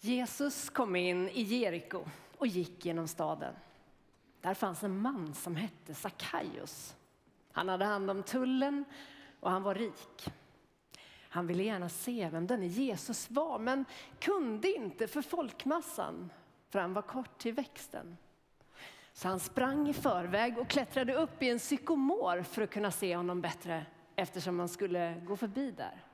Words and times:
Jesus 0.00 0.70
kom 0.70 0.96
in 0.96 1.28
i 1.28 1.42
Jeriko 1.42 2.04
och 2.38 2.46
gick 2.46 2.84
genom 2.84 3.08
staden. 3.08 3.54
Där 4.40 4.54
fanns 4.54 4.82
en 4.82 5.02
man 5.02 5.34
som 5.34 5.56
hette 5.56 5.94
Sackaios. 5.94 6.96
Han 7.52 7.68
hade 7.68 7.84
hand 7.84 8.10
om 8.10 8.22
tullen 8.22 8.84
och 9.40 9.50
han 9.50 9.62
var 9.62 9.74
rik. 9.74 10.30
Han 11.32 11.46
ville 11.46 11.62
gärna 11.62 11.88
se 11.88 12.28
vem 12.28 12.46
denne 12.46 12.66
Jesus 12.66 13.30
var, 13.30 13.58
men 13.58 13.84
kunde 14.18 14.76
inte 14.76 15.06
för 15.06 15.22
folkmassan, 15.22 16.32
för 16.68 16.78
han 16.78 16.94
var 16.94 17.02
kort 17.02 17.38
till 17.38 17.54
växten. 17.54 18.16
Så 19.12 19.28
han 19.28 19.40
sprang 19.40 19.88
i 19.88 19.92
förväg 19.92 20.58
och 20.58 20.68
klättrade 20.68 21.14
upp 21.14 21.42
i 21.42 21.50
en 21.50 21.58
sykomor 21.58 22.42
för 22.42 22.62
att 22.62 22.70
kunna 22.70 22.90
se 22.90 23.16
honom 23.16 23.40
bättre, 23.40 23.86
eftersom 24.16 24.58
han 24.58 24.68
skulle 24.68 25.20
gå 25.26 25.36
förbi 25.36 25.70
där. 25.70 26.04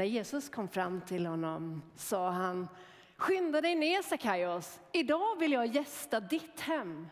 När 0.00 0.06
Jesus 0.06 0.48
kom 0.48 0.68
fram 0.68 1.00
till 1.00 1.26
honom 1.26 1.82
sa 1.96 2.30
han, 2.30 2.68
skynda 3.16 3.60
dig 3.60 3.74
ner 3.74 4.02
Sackaios, 4.02 4.80
idag 4.92 5.38
vill 5.38 5.52
jag 5.52 5.66
gästa 5.66 6.20
ditt 6.20 6.60
hem. 6.60 7.08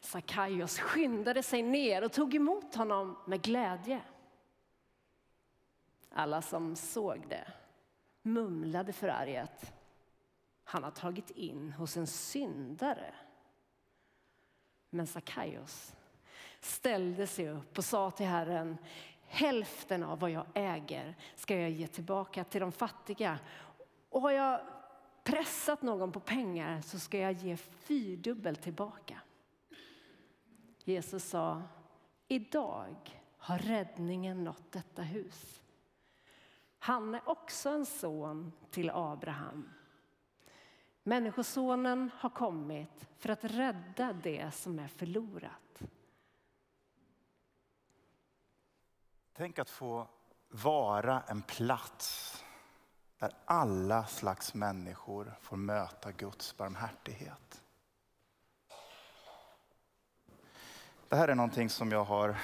Sackaios 0.00 0.78
skyndade 0.78 1.42
sig 1.42 1.62
ner 1.62 2.04
och 2.04 2.12
tog 2.12 2.34
emot 2.34 2.74
honom 2.74 3.18
med 3.26 3.42
glädje. 3.42 4.00
Alla 6.10 6.42
som 6.42 6.76
såg 6.76 7.24
det 7.28 7.52
mumlade 8.22 8.92
förargat. 8.92 9.72
Han 10.64 10.84
har 10.84 10.90
tagit 10.90 11.30
in 11.30 11.72
hos 11.72 11.96
en 11.96 12.06
syndare. 12.06 13.14
Men 14.90 15.06
Sackaios 15.06 15.96
ställde 16.60 17.26
sig 17.26 17.48
upp 17.48 17.78
och 17.78 17.84
sa 17.84 18.10
till 18.10 18.26
Herren, 18.26 18.78
hälften 19.26 20.02
av 20.02 20.18
vad 20.18 20.30
jag 20.30 20.46
äger 20.54 21.16
ska 21.34 21.56
jag 21.56 21.70
ge 21.70 21.86
tillbaka 21.86 22.44
till 22.44 22.60
de 22.60 22.72
fattiga. 22.72 23.38
Och 24.08 24.20
har 24.20 24.30
jag 24.30 24.60
pressat 25.24 25.82
någon 25.82 26.12
på 26.12 26.20
pengar 26.20 26.80
så 26.80 26.98
ska 26.98 27.18
jag 27.18 27.32
ge 27.32 27.56
fyrdubbelt 27.56 28.62
tillbaka. 28.62 29.20
Jesus 30.84 31.24
sa, 31.24 31.62
idag 32.28 33.22
har 33.38 33.58
räddningen 33.58 34.44
nått 34.44 34.72
detta 34.72 35.02
hus. 35.02 35.62
Han 36.78 37.14
är 37.14 37.28
också 37.28 37.68
en 37.68 37.86
son 37.86 38.52
till 38.70 38.90
Abraham. 38.90 39.70
Människosonen 41.02 42.10
har 42.18 42.30
kommit 42.30 43.08
för 43.16 43.28
att 43.28 43.44
rädda 43.44 44.12
det 44.12 44.54
som 44.54 44.78
är 44.78 44.88
förlorat. 44.88 45.65
Tänk 49.36 49.58
att 49.58 49.70
få 49.70 50.08
vara 50.48 51.22
en 51.26 51.42
plats 51.42 52.32
där 53.18 53.32
alla 53.44 54.06
slags 54.06 54.54
människor 54.54 55.34
får 55.40 55.56
möta 55.56 56.12
Guds 56.12 56.56
barmhärtighet. 56.56 57.62
Det 61.08 61.16
här 61.16 61.28
är 61.28 61.34
någonting 61.34 61.70
som 61.70 61.92
jag 61.92 62.04
har 62.04 62.36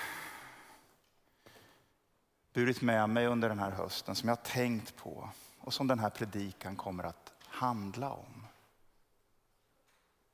burit 2.53 2.83
med 2.83 3.11
mig 3.11 3.27
under 3.27 3.49
den 3.49 3.59
här 3.59 3.71
hösten, 3.71 4.15
som 4.15 4.29
jag 4.29 4.37
har 4.37 4.43
tänkt 4.43 4.97
på 4.97 5.31
och 5.61 5.75
som 5.75 5.87
den 5.87 5.99
här 5.99 6.11
predikan 6.11 6.77
kommer 6.77 7.05
att 7.05 7.33
handla 7.47 8.11
om. 8.11 8.47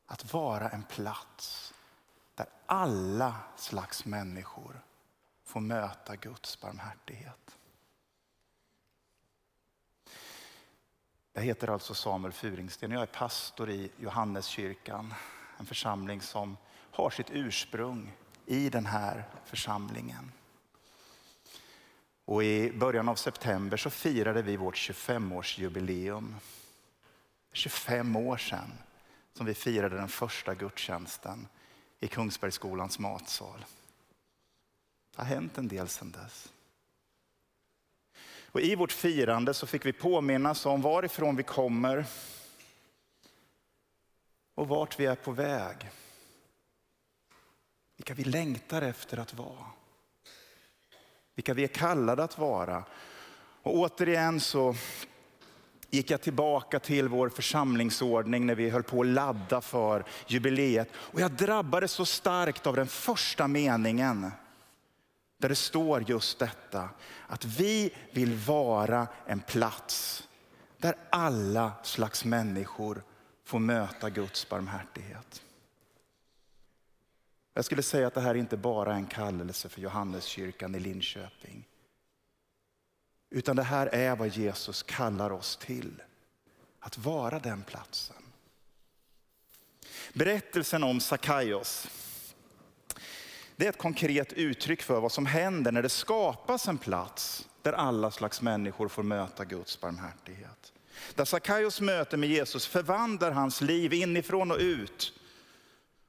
Att 0.07 0.33
vara 0.33 0.69
en 0.69 0.83
plats 0.83 1.75
där 2.35 2.47
alla 2.67 3.35
slags 3.57 4.05
människor 4.05 4.81
får 5.49 5.61
möta 5.61 6.17
Guds 6.17 6.61
barmhärtighet. 6.61 7.59
Jag 11.33 11.43
heter 11.43 11.69
alltså 11.69 11.95
Samuel 11.95 12.33
Furingsten 12.33 12.91
och 12.91 12.97
jag 12.97 13.03
är 13.03 13.07
pastor 13.07 13.71
i 13.71 13.91
Johanneskyrkan, 13.97 15.15
en 15.59 15.67
församling 15.67 16.21
som 16.21 16.57
har 16.71 17.11
sitt 17.11 17.31
ursprung 17.31 18.13
i 18.47 18.71
den 18.71 18.87
här 18.87 19.25
församlingen. 19.45 20.33
Och 22.25 22.45
I 22.45 22.73
början 22.73 23.09
av 23.09 23.15
september 23.15 23.77
så 23.77 23.91
firade 23.91 24.43
vi 24.43 24.57
vårt 24.57 24.77
25-årsjubileum. 24.77 26.35
25 27.53 28.17
år 28.17 28.37
sedan 28.37 28.73
som 29.33 29.47
vi 29.47 29.55
firade 29.55 29.97
den 29.97 30.09
första 30.09 30.55
gudstjänsten 30.55 31.49
i 32.01 32.09
Kungsbergsskolans 32.09 32.99
matsal. 32.99 33.65
Det 35.19 35.25
har 35.25 35.35
hänt 35.35 35.59
en 35.59 35.69
del 35.69 35.89
sedan 35.89 36.11
dess. 36.11 36.53
Och 38.47 38.61
I 38.61 38.75
vårt 38.75 38.93
firande 38.93 39.55
så 39.55 39.67
fick 39.67 39.87
vi 39.87 39.93
påminnas 39.93 40.67
om 40.67 40.83
varifrån 40.83 41.37
vi 41.37 41.43
kommer 41.43 42.07
och 44.55 44.69
vart 44.69 45.01
vi 45.01 45.07
är 45.07 45.15
på 45.15 45.33
väg 45.33 45.91
vilka 47.97 48.15
vi 48.15 48.25
längtar 48.25 48.83
efter 48.83 49.19
att 49.19 49.35
vara. 49.35 49.67
Vilka 51.35 51.55
vi 51.55 51.65
är 51.65 51.69
kallade 51.69 52.25
att 52.25 52.39
vara. 52.39 52.85
Och 53.63 53.75
återigen 53.75 54.41
så 54.41 54.75
gick 55.91 56.11
jag 56.11 56.23
tillbaka 56.23 56.81
till 56.81 57.09
vår 57.09 57.29
församlingsordning 57.29 58.47
när 58.47 58.55
vi 58.55 58.71
höll 58.71 58.83
på 58.83 59.01
att 59.01 59.07
ladda 59.07 59.61
för 59.61 60.05
jubileet. 60.27 60.89
Och 60.95 61.21
jag 61.21 61.33
drabbades 61.33 61.93
så 61.93 62.07
starkt 62.07 62.67
av 62.67 62.77
den 62.77 62.87
första 62.87 63.49
meningen. 63.49 64.31
Där 65.39 65.49
det 65.49 65.55
står 65.55 66.11
just 66.11 66.39
detta, 66.39 66.91
att 67.27 67.45
vi 67.45 67.95
vill 68.13 68.35
vara 68.35 69.07
en 69.27 69.41
plats 69.41 70.29
där 70.77 70.95
alla 71.11 71.73
slags 71.83 72.25
människor 72.25 73.03
får 73.45 73.59
möta 73.59 74.11
Guds 74.11 74.49
barmhärtighet. 74.49 75.43
Jag 77.55 77.65
skulle 77.65 77.83
säga 77.83 78.07
att 78.07 78.15
det 78.15 78.21
här 78.21 78.35
inte 78.35 78.57
bara 78.57 78.93
är 78.93 78.97
en 78.97 79.07
kallelse 79.07 79.69
för 79.69 79.81
Johanneskyrkan 79.81 80.75
i 80.75 80.81
Linköping. 80.81 81.69
Utan 83.31 83.57
det 83.57 83.63
här 83.63 83.87
är 83.87 84.17
vad 84.17 84.29
Jesus 84.29 84.83
kallar 84.83 85.31
oss 85.31 85.57
till. 85.57 86.03
Att 86.81 86.99
vara 86.99 87.39
den 87.39 87.63
platsen. 87.63 88.17
Berättelsen 90.13 90.83
om 90.83 91.01
Sakaios. 91.01 91.89
Det 93.59 93.65
är 93.65 93.69
ett 93.69 93.79
konkret 93.79 94.33
uttryck 94.33 94.83
för 94.83 95.01
vad 95.01 95.13
som 95.13 95.27
händer 95.27 95.73
när 95.73 95.83
det 95.83 95.89
skapas 95.89 96.69
en 96.69 96.79
plats 96.79 97.49
där 97.63 97.73
alla 97.73 98.11
slags 98.11 98.43
människor 98.43 98.89
får 98.89 99.03
möta 99.03 99.45
Guds 99.45 99.81
barmhärtighet. 99.81 100.73
Där 101.15 101.25
Sakaios 101.25 101.81
möte 101.81 102.17
med 102.17 102.29
Jesus 102.29 102.67
förvandlar 102.67 103.31
hans 103.31 103.61
liv 103.61 103.93
inifrån 103.93 104.51
och 104.51 104.59
ut 104.59 105.13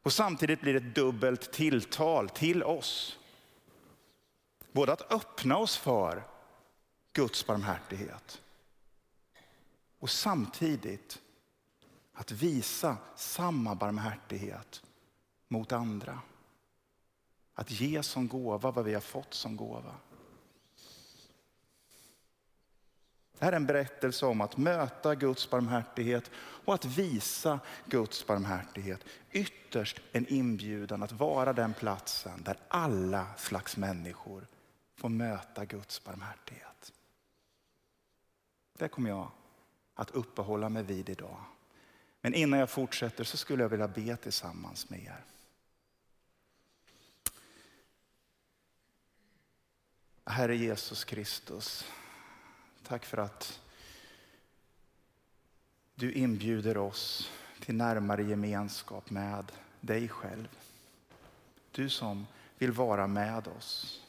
och 0.03 0.13
samtidigt 0.13 0.61
blir 0.61 0.73
det 0.73 0.79
ett 0.79 0.95
dubbelt 0.95 1.51
tilltal 1.51 2.29
till 2.29 2.63
oss. 2.63 3.19
Både 4.71 4.93
att 4.93 5.11
öppna 5.11 5.57
oss 5.57 5.77
för 5.77 6.23
Guds 7.13 7.45
barmhärtighet 7.45 8.41
och 9.99 10.09
samtidigt 10.09 11.19
att 12.13 12.31
visa 12.31 12.97
samma 13.16 13.75
barmhärtighet 13.75 14.83
mot 15.47 15.71
andra. 15.71 16.19
Att 17.59 17.72
ge 17.72 18.03
som 18.03 18.28
gåva 18.28 18.72
vad 18.72 18.86
vi 18.86 18.94
har 18.94 19.02
fått 19.02 19.34
som 19.34 19.58
gåva. 19.58 19.96
Det 23.40 23.46
här 23.46 23.52
är 23.52 23.56
en 23.56 23.66
berättelse 23.66 24.25
om 24.25 24.42
att 24.42 24.58
möta 24.58 25.16
Guds 25.16 25.50
barmhärtighet 25.50 26.31
och 26.36 26.74
att 26.74 26.86
visa 26.86 27.59
Guds 27.86 28.28
barmhärtighet. 28.28 29.06
Ytterst 29.31 30.02
en 30.12 30.28
inbjudan 30.28 31.03
att 31.03 31.12
vara 31.12 31.53
den 31.53 31.74
platsen 31.74 32.44
där 32.44 32.58
alla 32.68 33.28
slags 33.38 33.78
människor 33.78 34.47
får 34.96 35.09
möta 35.09 35.66
Guds 35.66 36.03
barmhärtighet. 36.03 36.94
Det 38.78 38.88
kommer 38.88 39.09
jag 39.09 39.32
att 39.94 40.12
uppehålla 40.12 40.70
mig 40.70 40.84
vid 40.84 41.09
idag. 41.09 41.44
Men 42.22 42.34
innan 42.34 42.59
jag 42.59 42.70
fortsätter 42.70 43.23
så 43.23 43.38
skulle 43.38 43.64
jag 43.64 43.70
vilja 43.70 43.88
be 43.88 44.16
tillsammans 44.16 44.90
med 44.90 45.03
er. 45.03 45.23
Herre 50.29 50.55
Jesus 50.55 51.03
Kristus, 51.03 51.85
Tack 52.84 53.05
för 53.05 53.17
att 53.17 53.59
du 55.96 56.11
inbjuder 56.11 56.78
oss 56.78 57.31
till 57.59 57.76
närmare 57.76 58.23
gemenskap 58.23 59.09
med 59.09 59.52
dig 59.81 60.09
själv. 60.09 60.47
Du 61.72 61.90
som 61.90 62.28
vill 62.58 62.72
vara 62.72 63.08
med 63.08 63.47
oss. 63.47 64.02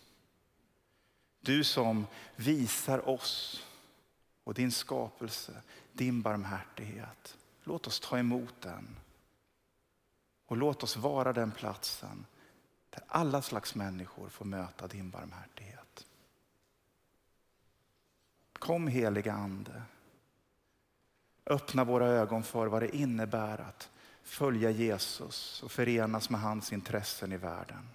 Du 1.41 1.65
som 1.65 2.07
visar 2.37 3.09
oss 3.09 3.65
och 4.45 4.55
din 4.55 4.73
skapelse, 4.73 5.63
din 5.93 6.23
barmhärtighet. 6.23 7.37
Låt 7.65 7.87
oss 7.87 8.01
ta 8.01 8.19
emot 8.19 8.55
den. 8.61 8.97
Och 10.47 10.57
låt 10.57 10.83
oss 10.83 10.97
vara 10.97 11.33
den 11.33 11.53
platsen 11.53 12.27
där 12.91 13.05
alla 13.09 13.43
slags 13.43 13.75
människor 13.75 14.29
får 14.29 14.45
möta 14.45 14.87
din 14.87 15.11
barmhärtighet. 15.11 15.80
Kom 18.61 18.89
heliga 18.89 19.33
ande. 19.33 19.83
Öppna 21.47 21.85
våra 21.85 22.07
ögon 22.07 22.43
för 22.43 22.67
vad 22.67 22.83
det 22.83 22.97
innebär 22.97 23.61
att 23.61 23.91
följa 24.23 24.71
Jesus 24.71 25.63
och 25.63 25.73
förenas 25.73 26.31
med 26.31 26.41
hans 26.41 26.73
intressen 26.73 27.33
i 27.33 27.37
världen. 27.37 27.89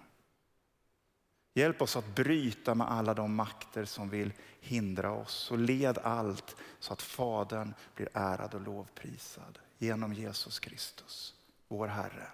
Hjälp 1.53 1.81
oss 1.81 1.95
att 1.95 2.15
bryta 2.15 2.75
med 2.75 2.91
alla 2.91 3.13
de 3.13 3.35
makter 3.35 3.85
som 3.85 4.09
vill 4.09 4.33
hindra 4.59 5.12
oss 5.12 5.51
och 5.51 5.57
led 5.57 5.97
allt 5.97 6.56
så 6.79 6.94
att 6.94 7.01
Fadern 7.01 7.73
blir 7.95 8.09
ärad 8.13 8.53
och 8.53 8.62
lovprisad 8.62 9.59
genom 9.77 10.13
Jesus 10.13 10.59
Kristus, 10.59 11.35
vår 11.67 11.88
Herre. 11.88 12.27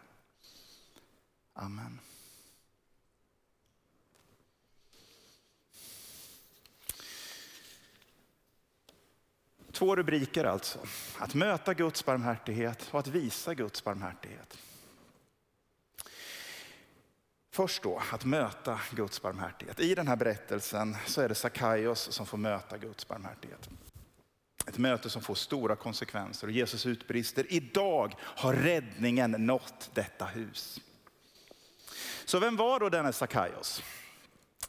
Amen. 1.54 2.00
Två 9.72 9.96
rubriker 9.96 10.44
alltså. 10.44 10.80
Att 11.18 11.36
möta 11.36 11.74
Guds 11.74 12.06
barmhärtighet 12.06 12.90
och 12.92 13.00
att 13.00 13.08
visa 13.08 13.54
Guds 13.54 13.84
barmhärtighet. 13.84 14.58
Först 17.54 17.84
då, 17.84 18.02
att 18.12 18.26
möta 18.26 18.80
Guds 18.92 19.22
barmhärtighet. 19.22 19.80
I 19.80 19.96
den 19.96 20.08
här 20.08 20.16
berättelsen 20.16 20.98
så 21.08 21.22
är 21.22 21.30
det 21.30 21.36
Sakaios 21.36 22.12
som 22.12 22.26
får 22.26 22.38
möta 22.38 22.78
Guds 22.78 23.08
barmhärtighet. 23.08 23.70
Ett 24.68 24.78
möte 24.78 25.10
som 25.10 25.22
får 25.22 25.36
stora 25.36 25.76
konsekvenser 25.76 26.48
och 26.48 26.54
Jesus 26.54 26.86
utbrister, 26.86 27.46
idag 27.50 28.16
har 28.20 28.54
räddningen 28.54 29.32
nått 29.32 29.90
detta 29.94 30.26
hus. 30.26 30.82
Så 32.26 32.40
vem 32.40 32.56
var 32.56 32.80
då 32.80 32.90
denne 32.90 33.14
Sakaios? 33.14 33.84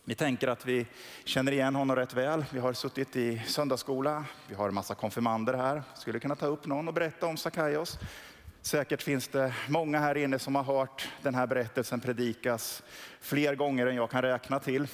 Vi 0.05 0.15
tänker 0.15 0.49
att 0.49 0.67
vi 0.67 0.87
känner 1.25 1.53
igen 1.53 1.75
honom 1.75 1.97
rätt 1.97 2.15
väl. 2.15 2.45
Vi 2.53 2.59
har 2.59 2.73
suttit 2.73 3.17
i 3.17 3.43
söndagsskola, 3.47 4.25
vi 4.49 4.55
har 4.55 4.69
en 4.69 4.75
massa 4.75 4.95
konfirmander 4.95 5.55
här. 5.55 5.83
Skulle 5.95 6.21
kunna 6.21 6.37
ta 6.37 6.47
upp 6.47 6.67
någon 6.67 6.89
och 6.89 6.95
berätta 6.95 7.27
om 7.27 7.37
Sakaios. 7.37 7.99
Säkert 8.63 9.03
finns 9.03 9.29
det 9.29 9.55
många 9.69 9.99
här 9.99 10.17
inne 10.17 10.39
som 10.39 10.55
har 10.55 10.63
hört 10.63 11.09
den 11.23 11.35
här 11.35 11.47
berättelsen 11.47 12.01
predikas 12.01 12.83
fler 13.21 13.55
gånger 13.55 13.87
än 13.87 13.97
jag 13.97 14.11
kan 14.11 14.23
räkna 14.23 14.61
till. 14.61 14.89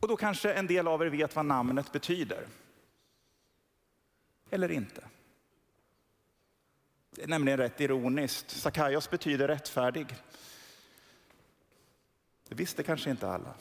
Och 0.00 0.08
då 0.08 0.16
kanske 0.16 0.52
en 0.52 0.66
del 0.66 0.88
av 0.88 1.02
er 1.02 1.06
vet 1.06 1.36
vad 1.36 1.46
namnet 1.46 1.92
betyder. 1.92 2.46
Eller 4.50 4.70
inte. 4.70 5.00
Det 7.10 7.22
är 7.22 7.28
nämligen 7.28 7.58
rätt 7.58 7.80
ironiskt. 7.80 8.50
Sakaios 8.50 9.10
betyder 9.10 9.48
rättfärdig. 9.48 10.06
Det 12.48 12.54
visste 12.54 12.82
kanske 12.82 13.10
inte 13.10 13.28
alla. 13.28 13.54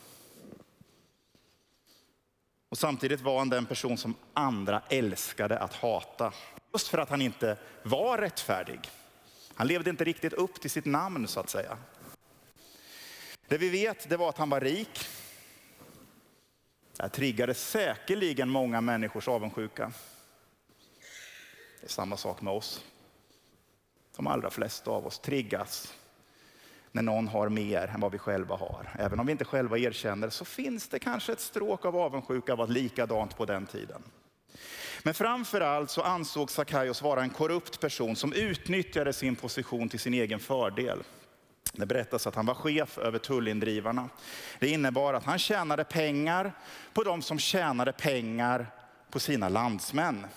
Och 2.70 2.78
samtidigt 2.78 3.22
var 3.22 3.40
han 3.40 3.50
den 3.50 3.66
person 3.66 3.98
som 3.98 4.16
andra 4.34 4.82
älskade 4.90 5.60
att 5.60 5.74
hata. 5.74 6.34
Just 6.74 6.88
för 6.88 6.98
att 6.98 7.10
han 7.10 7.22
inte 7.22 7.58
var 7.84 8.18
rättfärdig. 8.18 8.80
Han 9.54 9.68
levde 9.68 9.90
inte 9.90 10.04
riktigt 10.04 10.34
upp 10.34 10.62
till 10.62 10.72
sitt 10.72 10.86
namn 10.86 11.28
så 11.28 11.40
att 11.40 11.50
säga. 11.50 11.78
Det 13.48 13.58
vi 13.58 13.70
vet 13.70 14.10
det 14.10 14.18
var 14.18 14.30
att 14.30 14.38
han 14.38 14.50
var 14.50 14.62
rik. 14.62 15.08
Det 16.96 17.04
här 17.04 17.10
triggade 17.10 17.54
säkerligen 17.54 18.50
många 18.50 18.82
människors 18.82 19.28
avundsjuka. 19.28 19.92
Det 21.80 21.86
är 21.86 21.90
samma 21.90 22.18
sak 22.18 22.42
med 22.42 22.54
oss. 22.54 22.86
De 24.16 24.28
allra 24.28 24.50
flesta 24.50 24.92
av 24.92 25.08
oss 25.08 25.20
triggas 25.20 25.94
när 26.98 27.04
någon 27.04 27.28
har 27.28 27.50
mer 27.50 27.92
än 27.94 28.00
vad 28.00 28.12
vi 28.12 28.18
själva 28.18 28.56
har. 28.56 28.90
Även 29.00 29.20
om 29.20 29.26
vi 29.26 29.32
inte 29.32 29.46
själva 29.46 29.78
erkänner 29.78 30.30
så 30.30 30.46
finns 30.46 30.88
det 30.88 31.00
kanske 31.00 31.32
ett 31.32 31.40
stråk 31.40 31.86
av 31.86 31.96
avundsjuka 31.98 32.56
var 32.56 32.68
likadant 32.68 33.38
på 33.38 33.46
den 33.46 33.66
tiden. 33.66 34.04
Men 35.04 35.14
framför 35.14 35.62
allt 35.62 35.90
så 35.90 36.02
ansåg 36.02 36.52
Sakaios 36.52 37.02
vara 37.02 37.22
en 37.22 37.30
korrupt 37.30 37.80
person 37.80 38.16
som 38.16 38.34
utnyttjade 38.34 39.14
sin 39.14 39.36
position 39.36 39.90
till 39.90 40.00
sin 40.00 40.14
egen 40.14 40.40
fördel. 40.40 41.04
Det 41.74 41.86
berättas 41.86 42.28
att 42.28 42.36
han 42.36 42.46
var 42.46 42.54
chef 42.54 42.98
över 42.98 43.20
tullindrivarna. 43.20 44.10
Det 44.60 44.68
innebar 44.68 45.14
att 45.14 45.24
han 45.24 45.40
tjänade 45.40 45.84
pengar 45.84 46.52
på 46.94 47.04
de 47.04 47.22
som 47.22 47.40
tjänade 47.40 47.92
pengar 47.92 48.68
på 49.10 49.20
sina 49.20 49.50
landsmän 49.50 50.28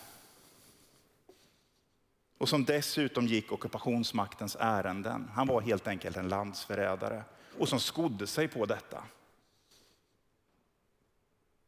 och 2.41 2.49
som 2.49 2.65
dessutom 2.65 3.27
gick 3.27 3.53
ockupationsmaktens 3.53 4.57
ärenden. 4.61 5.31
Han 5.35 5.47
var 5.47 5.61
helt 5.61 5.87
enkelt 5.87 6.17
en 6.17 6.29
landsförrädare 6.29 7.25
och 7.59 7.69
som 7.69 7.81
skodde 7.81 8.27
sig 8.27 8.49
på 8.49 8.67
detta. 8.67 9.05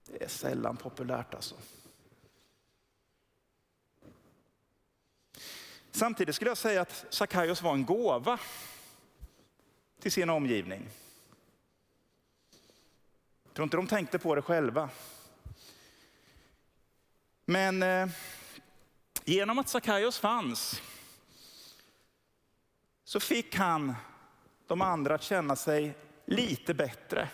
Det 0.07 0.25
är 0.25 0.29
sällan 0.29 0.77
populärt 0.77 1.35
alltså. 1.35 1.55
Samtidigt 5.91 6.35
skulle 6.35 6.51
jag 6.51 6.59
säga 6.59 6.81
att 6.81 7.05
Sakaios 7.11 7.63
var 7.63 7.73
en 7.73 7.85
gåva 7.85 8.41
till 10.01 10.13
sin 10.13 10.31
omgivning. 10.31 10.89
Jag 13.45 13.55
tror 13.55 13.65
inte 13.65 13.77
de 13.77 13.87
tänkte 13.87 14.19
på 14.19 14.35
det 14.35 14.43
själva. 14.43 14.91
Men 17.45 17.83
eh, 17.83 18.09
Genom 19.25 19.59
att 19.59 19.69
Sakaios 19.69 20.19
fanns 20.19 20.83
så 23.05 23.21
fick 23.21 23.55
han 23.55 23.95
de 24.67 24.83
andra 24.83 25.15
att 25.15 25.23
känna 25.23 25.57
sig 25.57 25.95
lite 26.27 26.75
bättre. 26.75 27.29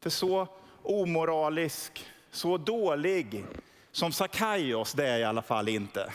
För 0.00 0.10
så 0.10 0.48
omoralisk, 0.82 2.10
så 2.30 2.58
dålig 2.58 3.44
som 3.92 4.12
Sakaios, 4.12 4.92
det 4.92 5.08
är 5.08 5.18
i 5.18 5.24
alla 5.24 5.42
fall 5.42 5.68
inte. 5.68 6.12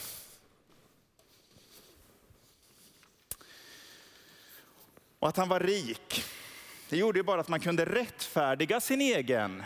Och 5.20 5.28
att 5.28 5.38
han 5.38 5.50
var 5.50 5.60
rik, 5.60 6.24
det 6.90 6.98
gjorde 6.98 7.20
ju 7.20 7.24
bara 7.24 7.42
att 7.42 7.48
man 7.48 7.60
kunde 7.60 7.86
rättfärdiga 7.86 8.82
sin 8.82 9.02
egen 9.02 9.64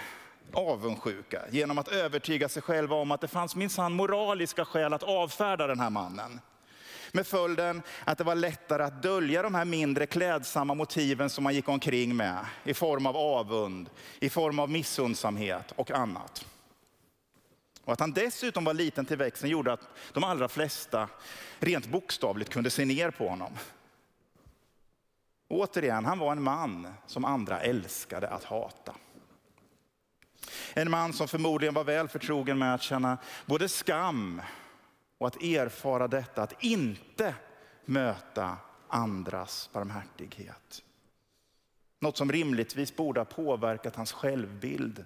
avundsjuka 0.55 1.41
genom 1.51 1.77
att 1.77 1.87
övertyga 1.87 2.49
sig 2.49 2.61
själva 2.61 2.95
om 2.95 3.11
att 3.11 3.21
det 3.21 3.27
fanns 3.27 3.55
minsann 3.55 3.93
moraliska 3.93 4.65
skäl 4.65 4.93
att 4.93 5.03
avfärda 5.03 5.67
den 5.67 5.79
här 5.79 5.89
mannen. 5.89 6.39
Med 7.11 7.27
följden 7.27 7.81
att 8.05 8.17
det 8.17 8.23
var 8.23 8.35
lättare 8.35 8.83
att 8.83 9.03
dölja 9.03 9.41
de 9.41 9.55
här 9.55 9.65
mindre 9.65 10.05
klädsamma 10.05 10.73
motiven 10.73 11.29
som 11.29 11.43
man 11.43 11.55
gick 11.55 11.69
omkring 11.69 12.15
med 12.15 12.45
i 12.63 12.73
form 12.73 13.05
av 13.05 13.17
avund, 13.17 13.89
i 14.19 14.29
form 14.29 14.59
av 14.59 14.69
missundsamhet 14.69 15.73
och 15.75 15.91
annat. 15.91 16.45
Och 17.85 17.93
att 17.93 17.99
han 17.99 18.11
dessutom 18.11 18.63
var 18.63 18.73
liten 18.73 19.05
till 19.05 19.17
växten 19.17 19.49
gjorde 19.49 19.73
att 19.73 19.89
de 20.13 20.23
allra 20.23 20.47
flesta 20.47 21.09
rent 21.59 21.87
bokstavligt 21.87 22.51
kunde 22.51 22.69
se 22.69 22.85
ner 22.85 23.11
på 23.11 23.27
honom. 23.27 23.53
Återigen, 25.47 26.05
han 26.05 26.19
var 26.19 26.31
en 26.31 26.43
man 26.43 26.87
som 27.05 27.25
andra 27.25 27.61
älskade 27.61 28.29
att 28.29 28.43
hata. 28.43 28.95
En 30.73 30.91
man 30.91 31.13
som 31.13 31.27
förmodligen 31.27 31.73
var 31.73 31.83
väl 31.83 32.07
förtrogen 32.07 32.59
med 32.59 32.73
att 32.73 32.81
känna 32.81 33.17
både 33.45 33.69
skam 33.69 34.41
och 35.17 35.27
att 35.27 35.43
erfara 35.43 36.07
detta, 36.07 36.43
att 36.43 36.63
inte 36.63 37.35
möta 37.85 38.57
andras 38.87 39.69
barmhärtighet. 39.73 40.83
Något 41.99 42.17
som 42.17 42.31
rimligtvis 42.31 42.95
borde 42.95 43.19
ha 43.19 43.25
påverkat 43.25 43.95
hans 43.95 44.11
självbild. 44.11 45.05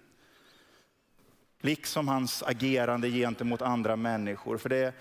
Liksom 1.61 2.07
hans 2.07 2.43
agerande 2.43 3.09
gentemot 3.09 3.61
andra 3.61 3.95
människor. 3.95 4.57
För 4.57 4.69
det, 4.69 4.93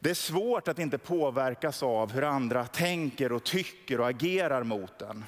det 0.00 0.10
är 0.10 0.14
svårt 0.14 0.68
att 0.68 0.78
inte 0.78 0.98
påverkas 0.98 1.82
av 1.82 2.12
hur 2.12 2.24
andra 2.24 2.66
tänker 2.66 3.32
och 3.32 3.44
tycker 3.44 4.00
och 4.00 4.08
agerar 4.08 4.62
mot 4.62 5.02
en. 5.02 5.24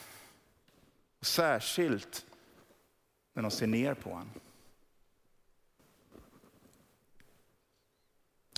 Särskilt 1.21 2.27
när 3.33 3.43
de 3.43 3.51
ser 3.51 3.67
ner 3.67 3.95
på 3.95 4.11
honom. 4.11 4.41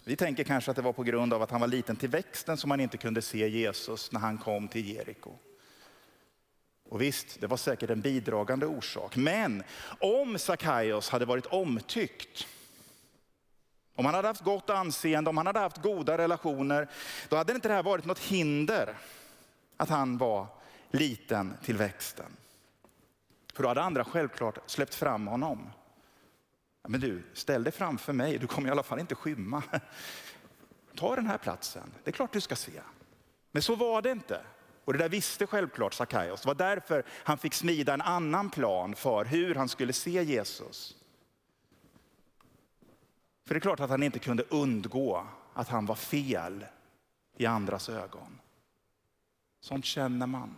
Vi 0.05 0.17
tänker 0.17 0.45
kanske 0.45 0.71
att 0.71 0.77
det 0.77 0.83
var 0.83 0.93
på 0.93 1.03
grund 1.03 1.35
av 1.35 1.43
att 1.43 1.51
han 1.51 1.61
var 1.61 1.69
liten 1.69 1.97
till 1.97 2.09
växten 2.09 2.57
som 2.57 2.69
man 2.69 2.81
inte 2.81 2.97
kunde 2.97 3.23
se 3.23 3.49
Jesus 3.49 4.13
när 4.13 4.21
han 4.21 4.39
kom 4.39 4.69
till 4.69 4.89
Jeriko. 4.89 5.31
Och 6.89 7.03
visst, 7.03 7.41
det 7.41 7.47
var 7.47 7.57
säkert 7.57 7.91
en 7.91 8.01
bidragande 8.01 8.67
orsak. 8.67 9.17
Men 9.17 9.63
om 10.01 10.39
Sakaios 10.39 11.09
hade 11.09 11.25
varit 11.25 11.47
omtyckt, 11.47 12.47
om 13.95 14.05
han 14.05 14.15
hade 14.15 14.29
haft 14.29 14.45
gott 14.45 14.71
anseende, 14.71 15.31
om 15.31 15.37
han 15.37 15.47
hade 15.47 15.61
haft 15.61 15.83
goda 15.83 16.19
relationer, 16.19 16.89
då 17.29 17.37
hade 17.37 17.55
inte 17.55 17.69
det 17.69 17.75
här 17.75 17.83
varit 17.83 18.05
något 18.05 18.19
hinder 18.19 18.97
att 19.77 19.89
han 19.89 20.19
var 20.19 20.47
liten 20.91 21.57
till 21.65 21.77
växten. 21.77 22.37
För 23.55 23.63
då 23.63 23.69
hade 23.69 23.83
andra 23.83 24.05
självklart 24.05 24.59
släppt 24.67 24.95
fram 24.95 25.27
honom. 25.27 25.71
Men 26.89 27.01
du, 27.01 27.23
ställ 27.33 27.65
dig 27.65 27.73
framför 27.73 28.13
mig, 28.13 28.39
du 28.39 28.47
kommer 28.47 28.69
i 28.69 28.71
alla 28.71 28.83
fall 28.83 28.99
inte 28.99 29.15
skymma. 29.15 29.63
Ta 30.95 31.17
den 31.17 31.27
här 31.27 31.39
platsen, 31.39 31.93
det 32.05 32.11
är 32.11 32.13
klart 32.13 32.33
du 32.33 32.41
ska 32.41 32.57
se. 32.57 32.81
Men 33.51 33.63
så 33.63 33.75
var 33.75 34.03
det 34.03 34.11
inte. 34.11 34.41
Och 34.85 34.93
det 34.93 34.99
där 34.99 35.09
visste 35.09 35.47
självklart 35.47 35.95
Sackaios. 35.95 36.41
Det 36.41 36.47
var 36.47 36.55
därför 36.55 37.05
han 37.09 37.39
fick 37.39 37.55
smida 37.55 37.95
en 37.95 38.01
annan 38.01 38.51
plan 38.51 38.95
för 38.95 39.25
hur 39.25 39.55
han 39.55 39.69
skulle 39.69 39.93
se 39.93 40.23
Jesus. 40.23 40.97
För 43.47 43.55
det 43.55 43.59
är 43.59 43.61
klart 43.61 43.81
att 43.81 43.91
han 43.91 44.03
inte 44.03 44.19
kunde 44.19 44.43
undgå 44.43 45.27
att 45.55 45.69
han 45.69 45.87
var 45.87 45.95
fel 45.95 46.67
i 47.37 47.47
andras 47.47 47.89
ögon. 47.89 48.41
Sånt 49.61 49.85
känner 49.85 50.27
man 50.27 50.57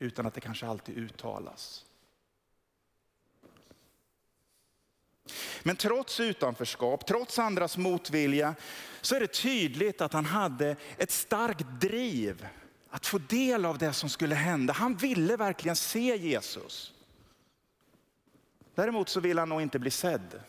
utan 0.00 0.26
att 0.26 0.34
det 0.34 0.40
kanske 0.40 0.66
alltid 0.66 0.98
uttalas. 0.98 1.84
Men 5.62 5.76
trots 5.76 6.20
utanförskap, 6.20 7.06
trots 7.06 7.38
andras 7.38 7.76
motvilja, 7.76 8.54
så 9.00 9.14
är 9.16 9.20
det 9.20 9.32
tydligt 9.32 10.00
att 10.00 10.12
han 10.12 10.24
hade 10.24 10.76
ett 10.96 11.10
starkt 11.10 11.66
driv 11.80 12.46
att 12.90 13.06
få 13.06 13.18
del 13.18 13.64
av 13.64 13.78
det 13.78 13.92
som 13.92 14.08
skulle 14.08 14.34
hända. 14.34 14.72
Han 14.72 14.96
ville 14.96 15.36
verkligen 15.36 15.76
se 15.76 16.16
Jesus. 16.16 16.92
Däremot 18.74 19.08
så 19.08 19.20
ville 19.20 19.40
han 19.40 19.48
nog 19.48 19.62
inte 19.62 19.78
bli 19.78 19.90
sedd. 19.90 20.40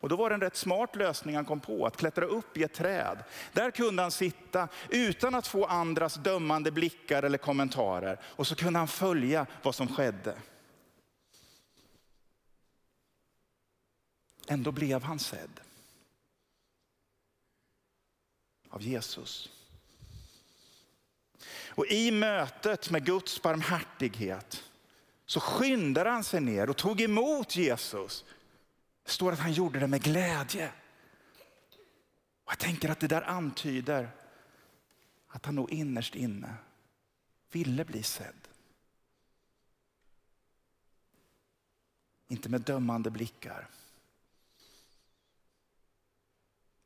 Och 0.00 0.08
då 0.08 0.16
var 0.16 0.30
det 0.30 0.34
en 0.34 0.40
rätt 0.40 0.56
smart 0.56 0.96
lösning 0.96 1.34
han 1.34 1.44
kom 1.44 1.60
på, 1.60 1.86
att 1.86 1.96
klättra 1.96 2.24
upp 2.24 2.56
i 2.56 2.62
ett 2.62 2.74
träd. 2.74 3.24
Där 3.52 3.70
kunde 3.70 4.02
han 4.02 4.10
sitta 4.10 4.68
utan 4.90 5.34
att 5.34 5.46
få 5.46 5.64
andras 5.64 6.14
dömande 6.14 6.70
blickar 6.70 7.22
eller 7.22 7.38
kommentarer. 7.38 8.20
Och 8.24 8.46
så 8.46 8.54
kunde 8.54 8.78
han 8.78 8.88
följa 8.88 9.46
vad 9.62 9.74
som 9.74 9.96
skedde. 9.96 10.34
Ändå 14.48 14.72
blev 14.72 15.02
han 15.02 15.18
sedd 15.18 15.60
av 18.70 18.82
Jesus. 18.82 19.50
Och 21.68 21.86
i 21.86 22.10
mötet 22.10 22.90
med 22.90 23.04
Guds 23.04 23.42
barmhärtighet 23.42 24.64
så 25.26 25.40
skyndade 25.40 26.10
han 26.10 26.24
sig 26.24 26.40
ner 26.40 26.70
och 26.70 26.76
tog 26.76 27.00
emot 27.00 27.56
Jesus. 27.56 28.24
Det 29.06 29.12
står 29.12 29.32
att 29.32 29.38
han 29.38 29.52
gjorde 29.52 29.78
det 29.78 29.86
med 29.86 30.02
glädje. 30.02 30.72
Och 32.44 32.52
jag 32.52 32.58
tänker 32.58 32.88
att 32.88 33.00
det 33.00 33.08
där 33.08 33.22
antyder 33.22 34.10
att 35.28 35.46
han 35.46 35.54
nog 35.54 35.70
innerst 35.70 36.14
inne 36.14 36.54
ville 37.50 37.84
bli 37.84 38.02
sedd. 38.02 38.48
Inte 42.28 42.48
med 42.48 42.60
dömande 42.60 43.10
blickar, 43.10 43.68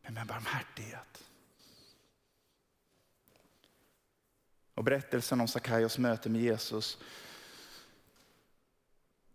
men 0.03 0.15
med 0.15 0.27
barmhärtighet. 0.27 1.25
Och 4.75 4.85
berättelsen 4.85 5.41
om 5.41 5.49
Sakaios 5.49 5.99
möte 5.99 6.29
med 6.29 6.41
Jesus, 6.41 6.99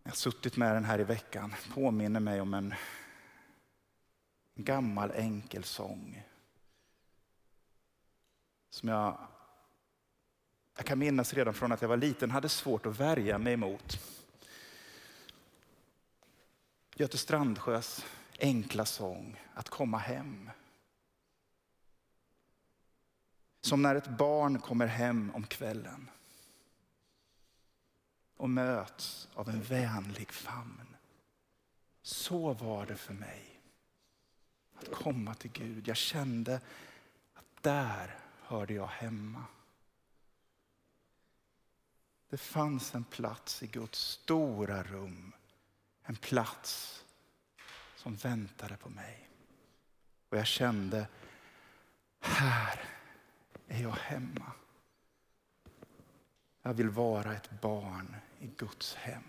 jag 0.06 0.12
har 0.12 0.16
suttit 0.16 0.58
med 0.58 0.76
den 0.76 0.86
här 0.86 1.00
i 1.00 1.04
veckan, 1.04 1.54
påminner 1.74 2.20
mig 2.20 2.42
om 2.42 2.54
en 2.54 2.74
gammal 4.56 5.12
enkel 5.12 5.64
sång. 5.64 6.24
Som 8.70 8.90
jag, 8.90 9.18
jag 10.78 10.86
kan 10.86 11.00
minnas 11.00 11.34
redan 11.34 11.54
från 11.54 11.72
att 11.72 11.82
jag 11.82 11.90
var 11.90 11.98
liten 11.98 12.32
hade 12.32 12.50
svårt 12.50 12.86
att 12.86 13.00
värja 13.00 13.38
mig 13.38 13.54
emot. 13.54 14.00
Göte 16.96 17.18
Strandsjös 17.18 18.06
enkla 18.40 18.86
sång, 18.86 19.42
Att 19.54 19.70
komma 19.70 19.98
hem. 19.98 20.50
Som 23.62 23.82
när 23.82 23.96
ett 23.96 24.18
barn 24.18 24.60
kommer 24.60 24.88
hem 24.88 25.32
om 25.36 25.44
kvällen 25.44 26.10
och 28.38 28.50
möts 28.50 29.27
av 29.34 29.50
en 29.50 29.62
vänlig 29.62 30.32
famn. 30.32 30.96
Så 32.01 32.54
var 32.54 32.86
det 32.86 32.96
för 32.96 33.13
mig 33.13 33.60
att 34.75 34.92
komma 34.92 35.34
till 35.34 35.51
Gud. 35.51 35.88
Jag 35.88 35.98
kände 35.98 36.62
att 37.34 37.63
där 37.63 38.20
hörde 38.42 38.74
jag 38.74 38.88
hemma. 38.88 39.44
Det 42.30 42.38
fanns 42.38 42.96
en 42.96 43.04
plats 43.04 43.63
i 43.63 43.68
Guds 43.68 44.00
stora 44.00 44.84
rum. 44.84 45.34
En 46.04 46.15
plats 46.15 47.04
som 47.96 48.15
väntade 48.15 48.77
på 48.77 48.89
mig. 48.89 49.30
Och 50.30 50.38
jag 50.38 50.48
kände, 50.48 51.08
här 52.20 52.84
är 53.68 53.82
jag 53.82 53.92
hemma. 53.92 54.51
Jag 56.66 56.74
vill 56.74 56.90
vara 56.90 57.36
ett 57.36 57.62
barn 57.62 58.16
i 58.40 58.48
Guds 58.58 58.96
hem. 58.96 59.24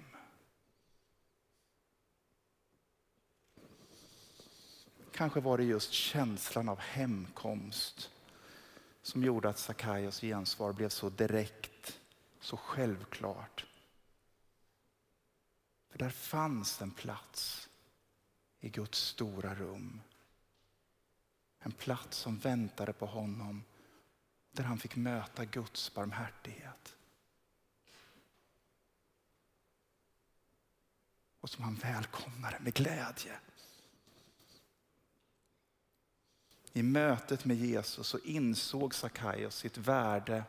Kanske 5.12 5.40
var 5.40 5.58
det 5.58 5.64
just 5.64 5.92
känslan 5.92 6.68
av 6.68 6.78
hemkomst 6.78 8.10
som 9.02 9.22
gjorde 9.22 9.48
att 9.48 9.58
Sakaios 9.58 10.20
gensvar 10.20 10.72
blev 10.72 10.88
så 10.88 11.08
direkt, 11.08 12.00
så 12.40 12.56
självklart. 12.56 13.66
För 15.90 15.98
där 15.98 16.10
fanns 16.10 16.82
en 16.82 16.90
plats 16.90 17.68
i 18.60 18.68
Guds 18.68 18.98
stora 18.98 19.54
rum. 19.54 20.00
En 21.58 21.72
plats 21.72 22.16
som 22.16 22.38
väntade 22.38 22.92
på 22.92 23.06
honom 23.06 23.64
där 24.50 24.64
han 24.64 24.78
fick 24.78 24.96
möta 24.96 25.44
Guds 25.44 25.94
barmhärtighet. 25.94 26.96
Och 31.46 31.50
som 31.50 31.64
han 31.64 31.74
välkomnar 31.74 32.58
med 32.60 32.74
glädje. 32.74 33.32
I 36.72 36.82
mötet 36.82 37.44
med 37.44 37.56
Jesus 37.56 38.06
så 38.06 38.18
insåg 38.18 38.94
Sackaios 38.94 39.56
sitt 39.56 39.78
värde 39.78 40.44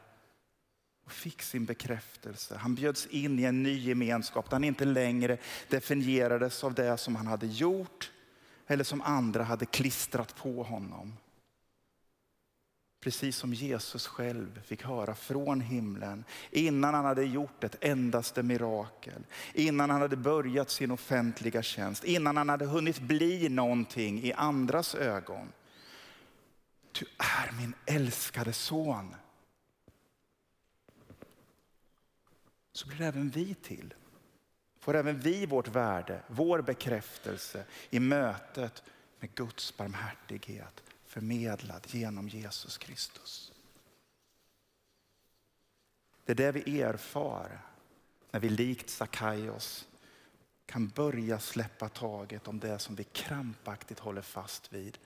och 1.05 1.11
fick 1.11 1.41
sin 1.41 1.65
bekräftelse. 1.65 2.57
Han 2.57 2.75
bjöds 2.75 3.05
in 3.05 3.39
i 3.39 3.43
en 3.43 3.63
ny 3.63 3.79
gemenskap 3.79 4.49
där 4.49 4.55
han 4.55 4.63
inte 4.63 4.85
längre 4.85 5.37
definierades 5.69 6.63
av 6.63 6.73
det 6.73 6.97
som 6.97 7.15
han 7.15 7.27
hade 7.27 7.47
gjort 7.47 8.11
eller 8.67 8.83
som 8.83 9.01
andra 9.01 9.43
hade 9.43 9.65
klistrat 9.65 10.35
på 10.35 10.63
honom. 10.63 11.13
Precis 12.99 13.37
som 13.37 13.53
Jesus 13.53 14.07
själv 14.07 14.61
fick 14.61 14.83
höra 14.83 15.15
från 15.15 15.61
himlen 15.61 16.23
innan 16.51 16.93
han 16.93 17.05
hade 17.05 17.23
gjort 17.23 17.63
ett 17.63 17.83
endaste 17.83 18.43
mirakel. 18.43 19.25
Innan 19.53 19.89
han 19.89 20.01
hade 20.01 20.15
börjat 20.17 20.69
sin 20.69 20.91
offentliga 20.91 21.61
tjänst. 21.61 22.03
Innan 22.03 22.37
han 22.37 22.49
hade 22.49 22.65
hunnit 22.65 22.99
bli 22.99 23.49
någonting 23.49 24.23
i 24.23 24.33
andras 24.33 24.95
ögon. 24.95 25.51
Du 26.91 27.05
är 27.17 27.51
min 27.51 27.73
älskade 27.85 28.53
son. 28.53 29.15
Så 32.73 32.87
blir 32.87 33.01
även 33.01 33.29
vi 33.29 33.53
till. 33.53 33.93
Får 34.79 34.95
även 34.95 35.19
vi 35.19 35.45
vårt 35.45 35.67
värde, 35.67 36.21
vår 36.27 36.61
bekräftelse 36.61 37.65
i 37.89 37.99
mötet 37.99 38.83
med 39.19 39.35
Guds 39.35 39.77
barmhärtighet 39.77 40.83
förmedlad 41.17 41.87
genom 41.87 42.27
Jesus 42.27 42.77
Kristus. 42.77 43.53
Det 46.25 46.31
är 46.31 46.35
det 46.35 46.51
vi 46.51 46.81
erfar 46.81 47.61
när 48.31 48.39
vi 48.39 48.49
likt 48.49 48.89
Sakaios 48.89 49.87
kan 50.65 50.87
börja 50.87 51.39
släppa 51.39 51.89
taget 51.89 52.47
om 52.47 52.59
det 52.59 52.79
som 52.79 52.95
vi 52.95 53.03
krampaktigt 53.03 53.99
håller 53.99 54.21
fast 54.21 54.73
vid. 54.73 54.97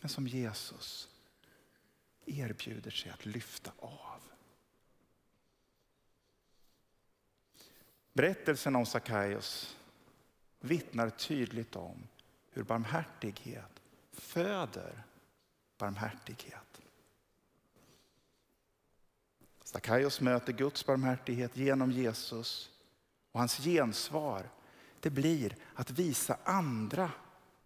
Men 0.00 0.08
som 0.08 0.26
Jesus 0.26 1.08
erbjuder 2.26 2.90
sig 2.90 3.10
att 3.10 3.26
lyfta 3.26 3.72
av. 3.78 4.22
Berättelsen 8.12 8.76
om 8.76 8.86
Sakaios 8.86 9.76
vittnar 10.60 11.10
tydligt 11.10 11.76
om 11.76 12.08
hur 12.50 12.62
barmhärtighet 12.62 13.82
föder 14.12 15.04
barmhärtighet. 15.84 16.80
Sackaios 19.64 20.20
möter 20.20 20.52
Guds 20.52 20.86
barmhärtighet 20.86 21.56
genom 21.56 21.90
Jesus 21.90 22.70
och 23.32 23.40
hans 23.40 23.56
gensvar 23.56 24.48
det 25.00 25.10
blir 25.10 25.56
att 25.74 25.90
visa 25.90 26.36
andra 26.44 27.10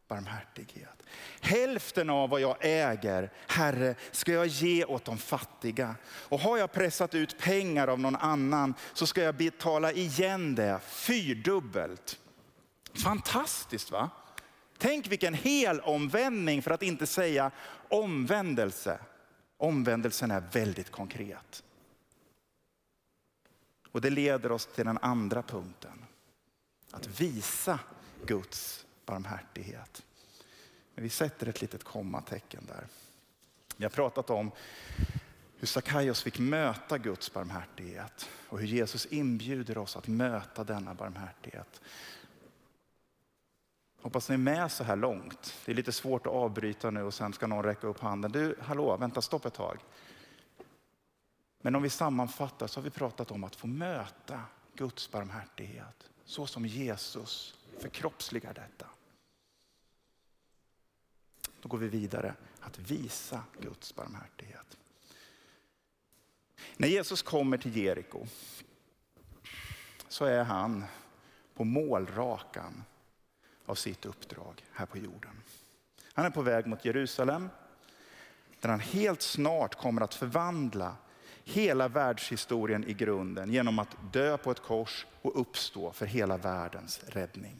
barmhärtighet. 0.09 1.03
Hälften 1.41 2.11
av 2.11 2.31
vad 2.31 2.41
jag 2.41 2.57
äger, 2.61 3.33
Herre, 3.47 3.95
ska 4.11 4.33
jag 4.33 4.47
ge 4.47 4.85
åt 4.85 5.05
de 5.05 5.19
fattiga. 5.19 5.95
Och 6.05 6.41
har 6.41 6.59
jag 6.59 6.73
pressat 6.73 7.15
ut 7.15 7.39
pengar 7.39 7.89
av 7.89 7.99
någon 7.99 8.17
annan 8.17 8.75
så 8.93 9.07
ska 9.07 9.23
jag 9.23 9.35
betala 9.35 9.93
igen 9.93 10.55
det 10.55 10.81
fyrdubbelt. 10.83 12.19
Fantastiskt 12.95 13.91
va? 13.91 14.11
Tänk 14.79 15.07
vilken 15.07 15.35
hel 15.35 15.81
omvändning 15.81 16.63
för 16.63 16.71
att 16.71 16.83
inte 16.83 17.07
säga 17.07 17.51
omvändelse. 17.88 18.99
Omvändelsen 19.57 20.30
är 20.30 20.40
väldigt 20.40 20.90
konkret. 20.90 21.62
Och 23.92 24.00
det 24.00 24.11
leder 24.11 24.52
oss 24.52 24.66
till 24.66 24.85
den 24.85 24.99
andra 24.99 25.42
punkten. 25.42 26.04
Att 26.90 27.21
visa 27.21 27.80
Guds 28.26 28.87
barmhärtighet. 29.07 30.02
Men 30.95 31.04
vi 31.04 31.11
sätter 31.11 31.47
ett 31.47 31.61
litet 31.61 31.85
kommatecken 31.85 32.66
där. 32.66 32.87
Vi 33.76 33.85
har 33.85 33.90
pratat 33.90 34.30
om 34.30 34.50
hur 35.57 35.66
Sackaios 35.66 36.23
fick 36.23 36.38
möta 36.38 36.99
Guds 36.99 37.33
barmhärtighet 37.33 38.28
och 38.49 38.61
hur 38.61 38.66
Jesus 38.66 39.07
inbjuder 39.07 39.78
oss 39.78 39.97
att 39.97 40.07
möta 40.07 40.64
denna 40.64 40.95
barmhärtighet. 40.95 41.80
Hoppas 44.02 44.28
ni 44.28 44.35
är 44.35 44.38
med 44.38 44.73
så 44.73 44.85
här 44.85 44.97
långt. 44.97 45.55
Det 45.64 45.73
är 45.73 45.76
lite 45.76 45.93
svårt 45.93 46.26
att 46.26 46.33
avbryta 46.33 46.90
nu 46.90 47.02
och 47.02 47.14
sen 47.14 47.33
ska 47.33 47.47
någon 47.47 47.64
räcka 47.64 47.87
upp 47.87 48.00
handen. 48.00 48.33
Du, 48.33 48.57
hallå, 48.61 48.97
vänta, 48.97 49.23
stopp 49.23 49.45
ett 49.45 49.55
tag. 49.55 49.78
Men 51.61 51.75
om 51.75 51.83
vi 51.83 51.90
sammanfattar 51.90 52.67
så 52.67 52.81
har 52.81 52.85
vi 52.85 52.90
pratat 52.90 53.31
om 53.31 53.45
att 53.45 53.57
få 53.57 53.67
möta 53.67 54.40
Guds 54.75 55.11
barmhärtighet 55.11 56.11
så 56.25 56.47
som 56.47 56.67
Jesus 56.67 57.59
förkroppsligar 57.78 58.55
detta. 58.55 58.87
Då 61.62 61.69
går 61.69 61.78
vi 61.78 61.88
vidare 61.88 62.35
att 62.61 62.78
visa 62.78 63.43
Guds 63.61 63.95
barmhärtighet. 63.95 64.76
När 66.76 66.88
Jesus 66.88 67.23
kommer 67.23 67.59
till 67.59 67.76
Jeriko 67.76 68.26
så 70.09 70.25
är 70.25 70.45
han 70.45 70.85
på 71.55 71.64
målrakan 71.64 72.85
av 73.69 73.75
sitt 73.75 74.07
uppdrag 74.07 74.65
här 74.73 74.87
på 74.87 74.99
jorden. 74.99 75.43
Han 76.13 76.27
är 76.27 76.31
på 76.31 76.43
väg 76.43 76.67
mot 76.67 76.85
Jerusalem 76.85 77.49
där 78.61 78.69
han 78.69 78.81
helt 78.81 79.23
snart 79.23 79.75
kommer 79.75 80.03
att 80.03 80.15
förvandla 80.15 80.97
hela 81.45 81.89
världshistorien 81.89 82.85
i 82.85 82.93
grunden 82.93 83.53
genom 83.53 83.79
att 83.79 83.97
dö 84.13 84.37
på 84.37 84.51
ett 84.51 84.63
kors 84.63 85.07
och 85.23 85.41
uppstå 85.41 85.93
för 85.93 86.07
hela 86.07 86.37
världens 86.37 87.01
räddning. 87.09 87.57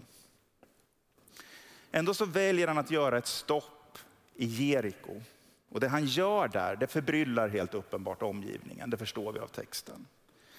Ändå 1.93 2.15
så 2.15 2.25
väljer 2.25 2.69
han 2.69 2.79
att 2.79 2.91
göra 2.91 3.19
ett 3.19 3.27
stopp 3.27 3.99
i 4.35 4.47
Jeriko. 4.47 5.21
Och 5.69 5.81
det 5.81 5.89
han 5.89 6.07
gör 6.07 6.49
där, 6.49 6.77
det 6.77 6.87
förbryllar 6.87 7.49
helt 7.49 7.75
uppenbart 7.75 8.23
omgivningen, 8.23 8.91
det 8.91 8.97
förstår 8.97 9.33
vi 9.33 9.39
av 9.39 9.47
texten. 9.47 10.07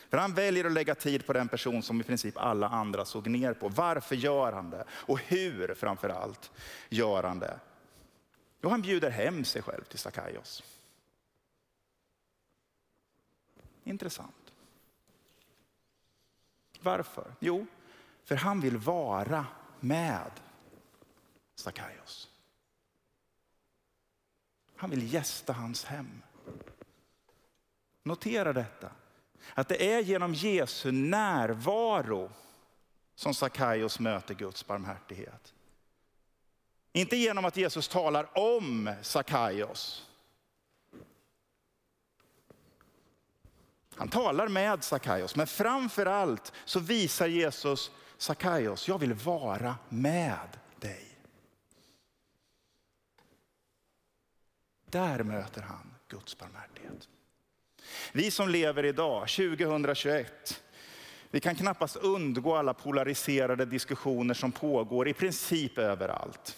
För 0.10 0.18
han 0.18 0.34
väljer 0.34 0.66
att 0.66 0.72
lägga 0.72 0.96
tid 0.96 1.25
på 1.25 1.34
den 1.34 1.48
person 1.48 1.84
som 1.84 2.01
i 2.01 2.04
princip 2.04 2.38
alla 2.38 2.70
andra 2.70 3.06
såg 3.06 3.28
ner 3.28 3.54
på. 3.54 3.70
Varför 3.70 4.16
gör 4.16 4.51
han 4.51 4.70
det? 4.70 4.84
Och 4.92 5.20
hur 5.20 5.75
framför 5.75 6.10
allt 6.10 6.51
gör 6.89 7.24
han 7.24 7.39
det? 7.39 7.60
Jo, 8.62 8.70
han 8.70 8.82
bjuder 8.82 9.10
hem 9.10 9.46
sig 9.46 9.62
själv 9.62 9.84
till 9.84 10.00
Sakaios. 10.00 10.63
Intressant. 13.84 14.54
Varför? 16.82 17.34
Jo, 17.39 17.66
för 18.24 18.36
han 18.36 18.62
vill 18.62 18.78
vara 18.78 19.46
med 19.80 20.32
Sakaios. 21.56 22.30
Han 24.75 24.89
vill 24.89 25.13
gästa 25.13 25.54
hans 25.54 25.86
hem. 25.86 26.22
Notera 28.04 28.54
detta. 28.54 28.92
Att 29.53 29.67
det 29.67 29.93
är 29.93 30.00
genom 30.00 30.34
Jesu 30.34 30.91
närvaro 30.91 32.31
som 33.15 33.34
Sakaios 33.34 34.00
möter 34.00 34.34
Guds 34.34 34.67
barmhärtighet. 34.67 35.53
Inte 36.93 37.15
genom 37.15 37.46
att 37.46 37.58
Jesus 37.58 37.88
talar 37.88 38.38
om 38.38 38.96
Sakaios. 39.01 40.05
Han 43.96 44.10
talar 44.10 44.48
med 44.48 44.84
Sakaios, 44.84 45.36
men 45.36 45.48
framför 45.48 46.05
allt 46.05 46.53
så 46.65 46.79
visar 46.79 47.27
Jesus 47.27 47.91
Sakaios, 48.17 48.88
jag 48.88 48.98
vill 48.98 49.13
vara 49.13 49.75
med 49.89 50.58
dig. 50.79 51.17
Där 54.86 55.23
möter 55.23 55.62
han 55.62 55.93
Guds 56.08 56.38
barmhärtighet. 56.38 57.10
Vi 58.12 58.32
som 58.32 58.49
lever 58.49 58.86
idag, 58.86 59.28
2021, 59.28 60.62
vi 61.32 61.39
kan 61.39 61.56
knappast 61.56 61.95
undgå 61.95 62.56
alla 62.56 62.73
polariserade 62.73 63.65
diskussioner 63.65 64.34
som 64.34 64.52
pågår 64.52 65.08
i 65.08 65.13
princip 65.13 65.78
överallt. 65.78 66.58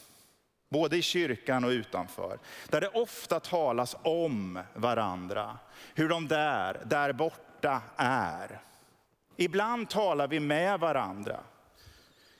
Både 0.69 0.97
i 0.97 1.01
kyrkan 1.01 1.63
och 1.63 1.69
utanför. 1.69 2.39
Där 2.69 2.81
det 2.81 2.87
ofta 2.87 3.39
talas 3.39 3.95
om 4.03 4.59
varandra. 4.73 5.57
Hur 5.93 6.09
de 6.09 6.27
där, 6.27 6.81
där 6.85 7.13
borta 7.13 7.81
är. 7.95 8.61
Ibland 9.37 9.89
talar 9.89 10.27
vi 10.27 10.39
med 10.39 10.79
varandra. 10.79 11.39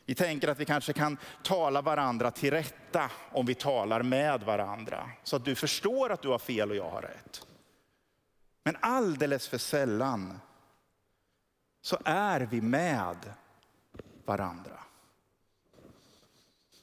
Vi 0.05 0.15
tänker 0.15 0.47
att 0.47 0.59
vi 0.59 0.65
kanske 0.65 0.93
kan 0.93 1.17
tala 1.43 1.81
varandra 1.81 2.31
till 2.31 2.51
rätta 2.51 3.09
om 3.31 3.45
vi 3.45 3.55
talar 3.55 4.03
med 4.03 4.43
varandra. 4.43 5.09
Så 5.23 5.35
att 5.35 5.45
du 5.45 5.55
förstår 5.55 6.11
att 6.11 6.21
du 6.21 6.27
har 6.27 6.39
fel 6.39 6.69
och 6.69 6.75
jag 6.75 6.89
har 6.89 7.01
rätt. 7.01 7.45
Men 8.63 8.77
alldeles 8.79 9.47
för 9.47 9.57
sällan 9.57 10.39
så 11.81 11.97
är 12.05 12.39
vi 12.39 12.61
med 12.61 13.33
varandra. 14.25 14.79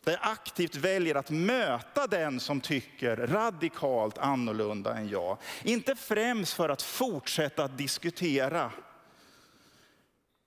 Där 0.05 0.13
jag 0.13 0.33
aktivt 0.33 0.77
väljer 0.77 1.15
att 1.15 1.31
möta 1.31 2.07
den 2.07 2.41
som 2.41 2.61
tycker 2.61 3.17
radikalt 3.17 4.19
annorlunda 4.19 4.97
än 4.97 5.09
jag. 5.09 5.39
Inte 5.63 5.97
främst 5.97 6.53
för 6.53 6.69
att 6.69 6.83
fortsätta 6.83 7.65
att 7.65 7.79
diskutera, 7.79 8.73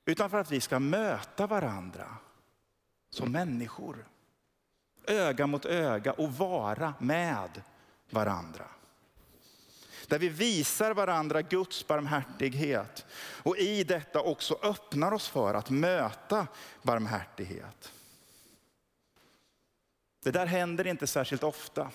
utan 0.05 0.29
för 0.29 0.37
att 0.37 0.51
vi 0.51 0.61
ska 0.61 0.79
möta 0.79 1.47
varandra 1.47 2.17
som 3.09 3.31
människor. 3.31 4.05
Öga 5.07 5.47
mot 5.47 5.65
öga 5.65 6.13
och 6.13 6.33
vara 6.33 6.93
med 6.99 7.61
varandra. 8.09 8.65
Där 10.11 10.19
vi 10.19 10.29
visar 10.29 10.93
varandra 10.93 11.41
Guds 11.41 11.87
barmhärtighet 11.87 13.05
och 13.43 13.57
i 13.57 13.83
detta 13.83 14.21
också 14.21 14.59
öppnar 14.63 15.11
oss 15.11 15.27
för 15.27 15.53
att 15.53 15.69
möta 15.69 16.47
barmhärtighet. 16.81 17.93
Det 20.23 20.31
där 20.31 20.45
händer 20.45 20.87
inte 20.87 21.07
särskilt 21.07 21.43
ofta. 21.43 21.91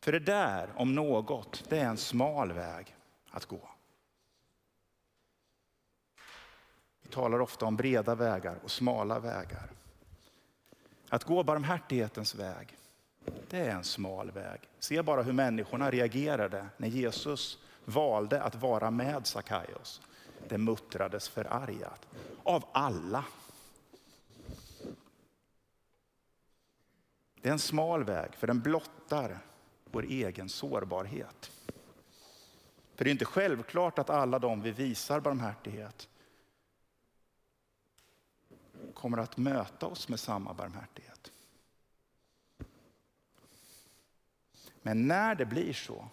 För 0.00 0.12
det 0.12 0.18
där, 0.18 0.72
om 0.76 0.94
något, 0.94 1.64
det 1.68 1.78
är 1.78 1.86
en 1.86 1.96
smal 1.96 2.52
väg 2.52 2.96
att 3.30 3.46
gå. 3.46 3.68
Vi 7.02 7.08
talar 7.08 7.40
ofta 7.40 7.66
om 7.66 7.76
breda 7.76 8.14
vägar 8.14 8.58
och 8.62 8.70
smala 8.70 9.18
vägar. 9.18 9.70
Att 11.08 11.24
gå 11.24 11.42
barmhärtighetens 11.42 12.34
väg, 12.34 12.76
det 13.50 13.58
är 13.58 13.70
en 13.70 13.84
smal 13.84 14.30
väg. 14.30 14.60
Se 14.78 15.02
bara 15.02 15.22
hur 15.22 15.32
människorna 15.32 15.90
reagerade 15.90 16.66
när 16.76 16.88
Jesus 16.88 17.58
valde 17.84 18.42
att 18.42 18.54
vara 18.54 18.90
med 18.90 19.26
Sackaios. 19.26 20.00
Det 20.48 20.58
muttrades 20.58 21.28
förargat 21.28 22.06
av 22.42 22.64
alla. 22.72 23.24
Det 27.40 27.48
är 27.48 27.52
en 27.52 27.58
smal 27.58 28.04
väg 28.04 28.34
för 28.34 28.46
den 28.46 28.60
blottar 28.60 29.38
vår 29.84 30.02
egen 30.02 30.48
sårbarhet. 30.48 31.50
För 32.94 33.04
det 33.04 33.10
är 33.10 33.12
inte 33.12 33.24
självklart 33.24 33.98
att 33.98 34.10
alla 34.10 34.38
de 34.38 34.62
vi 34.62 34.70
visar 34.70 35.20
barmhärtighet 35.20 36.08
kommer 38.94 39.18
att 39.18 39.36
möta 39.36 39.86
oss 39.86 40.08
med 40.08 40.20
samma 40.20 40.54
barmhärtighet. 40.54 41.13
Men 44.86 45.08
när 45.08 45.34
det 45.34 45.46
blir 45.46 45.72
så, 45.72 46.08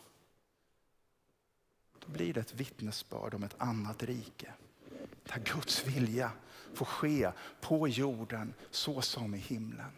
då 1.99 2.11
blir 2.11 2.33
det 2.33 2.39
ett 2.39 2.53
vittnesbörd 2.53 3.33
om 3.33 3.43
ett 3.43 3.55
annat 3.57 4.03
rike. 4.03 4.53
Där 5.23 5.39
Guds 5.39 5.87
vilja 5.87 6.31
får 6.73 6.85
ske 6.85 7.31
på 7.61 7.87
jorden 7.87 8.53
så 8.69 9.01
som 9.01 9.35
i 9.35 9.37
himlen. 9.37 9.91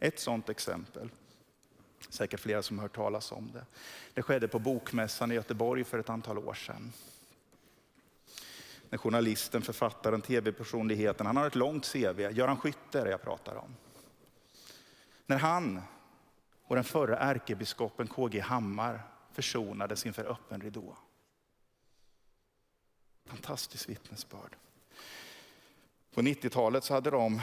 Ett 0.00 0.20
sådant 0.20 0.48
exempel, 0.48 1.10
säkert 2.08 2.40
flera 2.40 2.62
som 2.62 2.78
har 2.78 2.82
hört 2.82 2.96
talas 2.96 3.32
om 3.32 3.50
det. 3.52 3.66
Det 4.14 4.22
skedde 4.22 4.48
på 4.48 4.58
Bokmässan 4.58 5.32
i 5.32 5.34
Göteborg 5.34 5.84
för 5.84 5.98
ett 5.98 6.10
antal 6.10 6.38
år 6.38 6.54
sedan. 6.54 6.92
När 8.90 8.98
journalisten, 8.98 9.62
författaren, 9.62 10.20
tv-personligheten, 10.20 11.26
han 11.26 11.36
har 11.36 11.46
ett 11.46 11.54
långt 11.54 11.92
CV, 11.92 12.20
Göran 12.20 12.56
Skytte 12.56 12.98
jag 12.98 13.22
pratar 13.22 13.56
om. 13.56 13.76
När 15.26 15.38
han 15.38 15.82
och 16.66 16.74
den 16.74 16.84
förre 16.84 17.16
ärkebiskopen 17.16 18.06
KG 18.06 18.40
Hammar 18.40 19.02
försonades 19.32 20.06
inför 20.06 20.24
öppen 20.24 20.60
ridå. 20.60 20.96
Fantastiskt 23.24 23.88
vittnesbörd. 23.88 24.56
På 26.14 26.22
90-talet 26.22 26.84
så 26.84 26.94
hade 26.94 27.10
de 27.10 27.40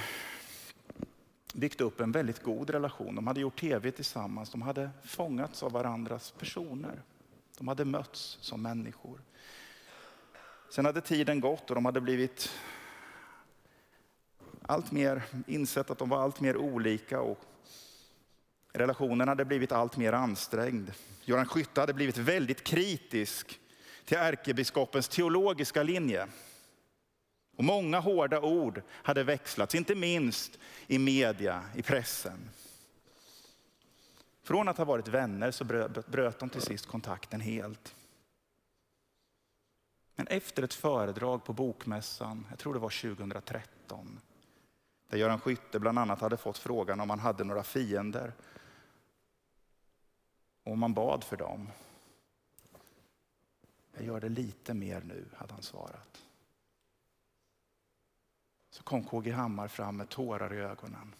byggt 1.53 1.81
upp 1.81 1.99
en 1.99 2.11
väldigt 2.11 2.43
god 2.43 2.69
relation. 2.69 3.15
De 3.15 3.27
hade 3.27 3.41
gjort 3.41 3.59
tv 3.59 3.91
tillsammans, 3.91 4.49
de 4.49 4.61
hade 4.61 4.89
fångats 5.03 5.63
av 5.63 5.71
varandras 5.71 6.31
personer. 6.31 7.01
De 7.57 7.67
hade 7.67 7.85
mötts 7.85 8.37
som 8.41 8.61
människor. 8.61 9.21
Sen 10.69 10.85
hade 10.85 11.01
tiden 11.01 11.39
gått 11.39 11.69
och 11.69 11.75
de 11.75 11.85
hade 11.85 12.01
blivit 12.01 12.49
allt 14.61 14.91
mer 14.91 15.23
insett 15.47 15.89
att 15.89 15.97
de 15.97 16.09
var 16.09 16.21
allt 16.21 16.39
mer 16.39 16.57
olika 16.57 17.21
och 17.21 17.39
relationen 18.73 19.27
hade 19.27 19.45
blivit 19.45 19.71
allt 19.71 19.97
mer 19.97 20.13
ansträngd. 20.13 20.91
Göran 21.25 21.45
Skytte 21.45 21.81
hade 21.81 21.93
blivit 21.93 22.17
väldigt 22.17 22.63
kritisk 22.63 23.59
till 24.05 24.17
ärkebiskopens 24.17 25.07
teologiska 25.07 25.83
linje. 25.83 26.27
Och 27.57 27.63
många 27.63 27.99
hårda 27.99 28.41
ord 28.41 28.81
hade 28.89 29.23
växlats, 29.23 29.75
inte 29.75 29.95
minst 29.95 30.59
i 30.87 30.99
media, 30.99 31.63
i 31.75 31.81
pressen. 31.81 32.49
Från 34.43 34.67
att 34.67 34.77
ha 34.77 34.85
varit 34.85 35.07
vänner 35.07 35.51
så 35.51 35.63
bröt 36.07 36.39
de 36.39 36.49
till 36.49 36.61
sist 36.61 36.85
kontakten 36.85 37.41
helt. 37.41 37.95
Men 40.15 40.27
efter 40.27 40.63
ett 40.63 40.73
föredrag 40.73 41.43
på 41.45 41.53
Bokmässan, 41.53 42.47
jag 42.49 42.59
tror 42.59 42.73
det 42.73 42.79
var 42.79 43.15
2013, 43.15 44.19
där 45.09 45.17
Göran 45.17 45.39
Skytte 45.39 45.79
bland 45.79 45.99
annat 45.99 46.21
hade 46.21 46.37
fått 46.37 46.57
frågan 46.57 46.99
om 46.99 47.09
han 47.09 47.19
hade 47.19 47.43
några 47.43 47.63
fiender 47.63 48.33
och 50.63 50.71
om 50.71 50.79
man 50.79 50.93
bad 50.93 51.23
för 51.23 51.37
dem. 51.37 51.69
Jag 53.93 54.05
gör 54.05 54.19
det 54.19 54.29
lite 54.29 54.73
mer 54.73 55.01
nu, 55.01 55.25
hade 55.35 55.53
han 55.53 55.63
svarat. 55.63 56.23
Så 58.69 58.83
kom 58.83 59.03
KG 59.03 59.31
Hammar 59.31 59.67
fram 59.67 59.97
med 59.97 60.09
tårar 60.09 60.53
i 60.53 60.57
ögonen. 60.57 61.15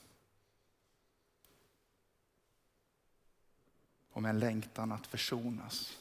Och 4.11 4.21
med 4.21 4.29
en 4.29 4.39
längtan 4.39 4.91
att 4.91 5.07
försonas. 5.07 5.99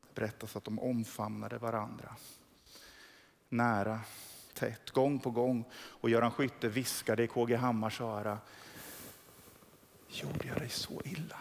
Det 0.00 0.14
berättas 0.14 0.56
att 0.56 0.64
de 0.64 0.78
omfamnade 0.78 1.58
varandra. 1.58 2.16
Nära, 3.48 4.00
tätt, 4.54 4.90
gång 4.90 5.18
på 5.18 5.30
gång. 5.30 5.64
Och 5.72 6.10
Göran 6.10 6.30
Skytte 6.30 6.68
viskade 6.68 7.22
i 7.22 7.26
KG 7.26 7.56
Hammars 7.56 8.00
öra. 8.00 8.38
Gjorde 10.12 10.48
jag 10.48 10.58
dig 10.58 10.68
så 10.68 11.02
illa? 11.04 11.40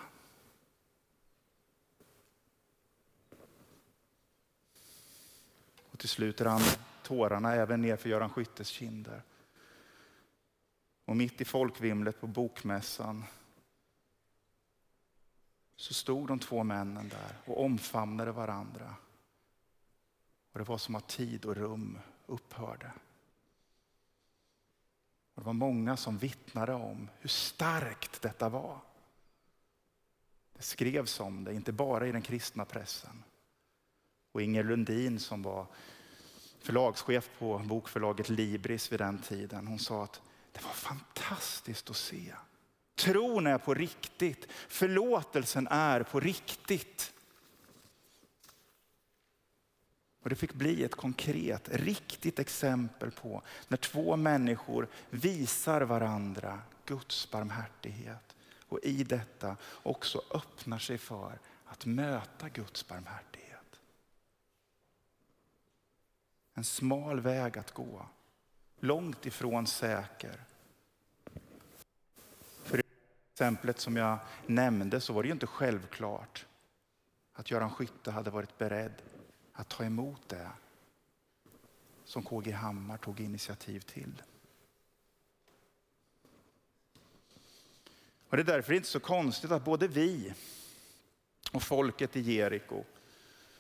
Och 5.92 6.00
till 6.00 6.10
slut 6.10 6.42
rann 6.42 6.62
tårarna 7.04 7.54
även 7.54 7.82
ner 7.82 7.96
för 7.96 8.10
Göran 8.10 8.30
Skyttes 8.30 8.68
kinder. 8.68 9.22
Och 11.06 11.18
mitt 11.18 11.42
i 11.42 11.46
folkvimlet 11.46 12.22
på 12.22 12.28
bokmässan 12.28 13.24
så 15.76 15.94
stod 15.94 16.28
de 16.28 16.40
två 16.40 16.64
männen 16.64 17.10
där 17.10 17.38
och 17.46 17.64
omfamnade 17.64 18.32
varandra. 18.32 18.96
Och 20.52 20.60
det 20.60 20.66
var 20.66 20.78
som 20.78 20.96
att 20.96 21.08
tid 21.08 21.46
och 21.46 21.56
rum 21.56 22.00
upphörde. 22.26 22.92
Och 25.40 25.44
det 25.44 25.48
var 25.48 25.54
många 25.54 25.98
som 25.98 26.18
vittnade 26.18 26.74
om 26.74 27.10
hur 27.20 27.30
starkt 27.30 28.22
detta 28.22 28.50
var. 28.50 28.78
Det 30.54 30.62
skrevs 30.62 31.20
om 31.20 31.44
det, 31.44 31.54
inte 31.54 31.72
bara 31.72 32.08
i 32.08 32.12
den 32.12 32.22
kristna 32.22 32.66
pressen. 32.66 33.24
Och 34.32 34.42
Inger 34.42 34.64
Lundin 34.64 35.20
som 35.20 35.42
var 35.42 35.66
förlagschef 36.62 37.30
på 37.40 37.58
bokförlaget 37.58 38.30
Libris 38.30 38.92
vid 38.92 39.00
den 39.00 39.20
tiden. 39.20 39.68
Hon 39.68 39.80
sa 39.80 40.04
att 40.04 40.22
det 40.52 40.64
var 40.64 40.74
fantastiskt 40.74 41.90
att 41.90 41.96
se. 41.96 42.34
Tron 42.96 43.48
är 43.48 43.58
på 43.58 43.74
riktigt. 43.74 44.48
Förlåtelsen 44.68 45.68
är 45.68 46.04
på 46.04 46.20
riktigt. 46.20 47.14
Och 50.30 50.36
Det 50.36 50.40
fick 50.40 50.54
bli 50.54 50.84
ett 50.84 50.96
konkret, 50.96 51.70
riktigt 51.70 52.40
exempel 52.40 53.12
på 53.12 53.42
när 53.68 53.78
två 53.78 54.16
människor 54.16 54.88
visar 55.10 55.82
varandra 55.82 56.62
Guds 56.86 57.32
barmhärtighet 57.32 58.36
och 58.68 58.80
i 58.84 59.04
detta 59.04 59.58
också 59.84 60.22
öppnar 60.34 60.78
sig 60.78 60.98
för 60.98 61.40
att 61.66 61.86
möta 61.86 62.50
Guds 62.50 62.88
barmhärtighet. 62.88 63.80
En 66.54 66.64
smal 66.64 67.20
väg 67.20 67.58
att 67.58 67.72
gå, 67.72 68.06
långt 68.80 69.26
ifrån 69.26 69.68
säker. 69.68 70.44
För 72.64 72.78
i 72.78 72.84
exemplet 73.34 73.80
som 73.80 73.96
jag 73.96 74.18
nämnde 74.46 75.02
så 75.02 75.14
var 75.14 75.24
det 75.24 75.28
ju 75.28 75.34
inte 75.34 75.48
självklart 75.48 76.46
att 77.34 77.52
Göran 77.52 77.72
Skytte 77.72 78.12
hade 78.12 78.30
varit 78.30 78.58
beredd 78.58 79.02
att 79.60 79.70
ta 79.70 79.84
emot 79.84 80.30
det 80.30 80.50
som 82.06 82.24
KG 82.24 82.52
Hammar 82.52 82.98
tog 82.98 83.20
initiativ 83.20 83.80
till. 83.80 84.22
Och 88.30 88.38
Det 88.38 88.44
är 88.44 88.46
därför 88.46 88.74
inte 88.74 88.88
så 88.88 89.00
konstigt 89.00 89.52
att 89.52 89.66
både 89.66 89.88
vi 89.88 90.34
och 91.52 91.64
folket 91.64 92.16
i 92.16 92.20
Jeriko 92.20 92.84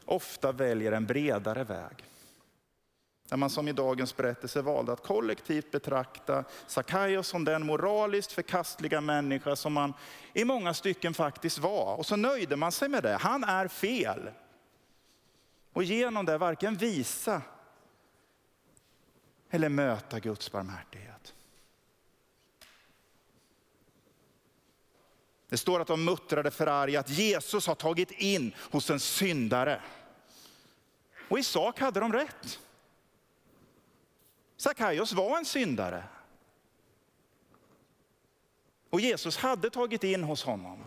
ofta 0.05 0.51
väljer 0.51 0.91
en 0.91 1.05
bredare 1.05 1.63
väg. 1.63 2.03
Där 3.29 3.37
man 3.37 3.49
som 3.49 3.67
i 3.67 3.71
dagens 3.73 4.17
berättelse 4.17 4.61
valde 4.61 4.91
att 4.91 5.03
kollektivt 5.03 5.71
betrakta 5.71 6.43
Sackaios 6.67 7.27
som 7.27 7.45
den 7.45 7.65
moraliskt 7.65 8.31
förkastliga 8.31 9.01
människa 9.01 9.55
som 9.55 9.73
man 9.73 9.93
i 10.33 10.45
många 10.45 10.73
stycken 10.73 11.13
faktiskt 11.13 11.57
var. 11.57 11.95
Och 11.95 12.05
så 12.05 12.15
nöjde 12.15 12.55
man 12.55 12.71
sig 12.71 12.89
med 12.89 13.03
det. 13.03 13.17
Han 13.17 13.43
är 13.43 13.67
fel. 13.67 14.29
Och 15.79 15.83
genom 15.83 16.25
det 16.25 16.37
varken 16.37 16.77
visa 16.77 17.41
eller 19.49 19.69
möta 19.69 20.19
Guds 20.19 20.51
barmhärtighet. 20.51 21.33
Det 25.49 25.57
står 25.57 25.79
att 25.79 25.87
de 25.87 26.05
muttrade 26.05 26.51
förargat. 26.51 27.05
att 27.05 27.11
Jesus 27.11 27.67
har 27.67 27.75
tagit 27.75 28.11
in 28.11 28.53
hos 28.57 28.89
en 28.89 28.99
syndare. 28.99 29.81
Och 31.29 31.39
i 31.39 31.43
sak 31.43 31.79
hade 31.79 31.99
de 31.99 32.13
rätt. 32.13 32.59
Sackaios 34.57 35.13
var 35.13 35.37
en 35.37 35.45
syndare. 35.45 36.03
Och 38.89 38.99
Jesus 39.01 39.37
hade 39.37 39.69
tagit 39.69 40.03
in 40.03 40.23
hos 40.23 40.43
honom. 40.43 40.83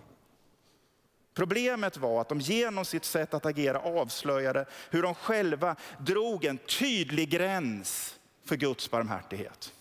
Problemet 1.35 1.97
var 1.97 2.21
att 2.21 2.29
de 2.29 2.40
genom 2.40 2.85
sitt 2.85 3.05
sätt 3.05 3.35
att 3.35 3.47
agera 3.47 3.79
avslöjade 3.79 4.66
hur 4.90 5.03
de 5.03 5.14
själva 5.14 5.77
drog 5.99 6.45
en 6.45 6.59
tydlig 6.59 7.31
gräns 7.31 8.18
för 8.45 8.57
Guds 8.57 8.90
barmhärtighet. 8.90 9.73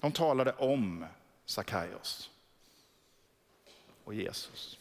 De 0.00 0.12
talade 0.12 0.52
om 0.52 1.06
Sackaios 1.44 2.30
och 4.04 4.14
Jesus. 4.14 4.78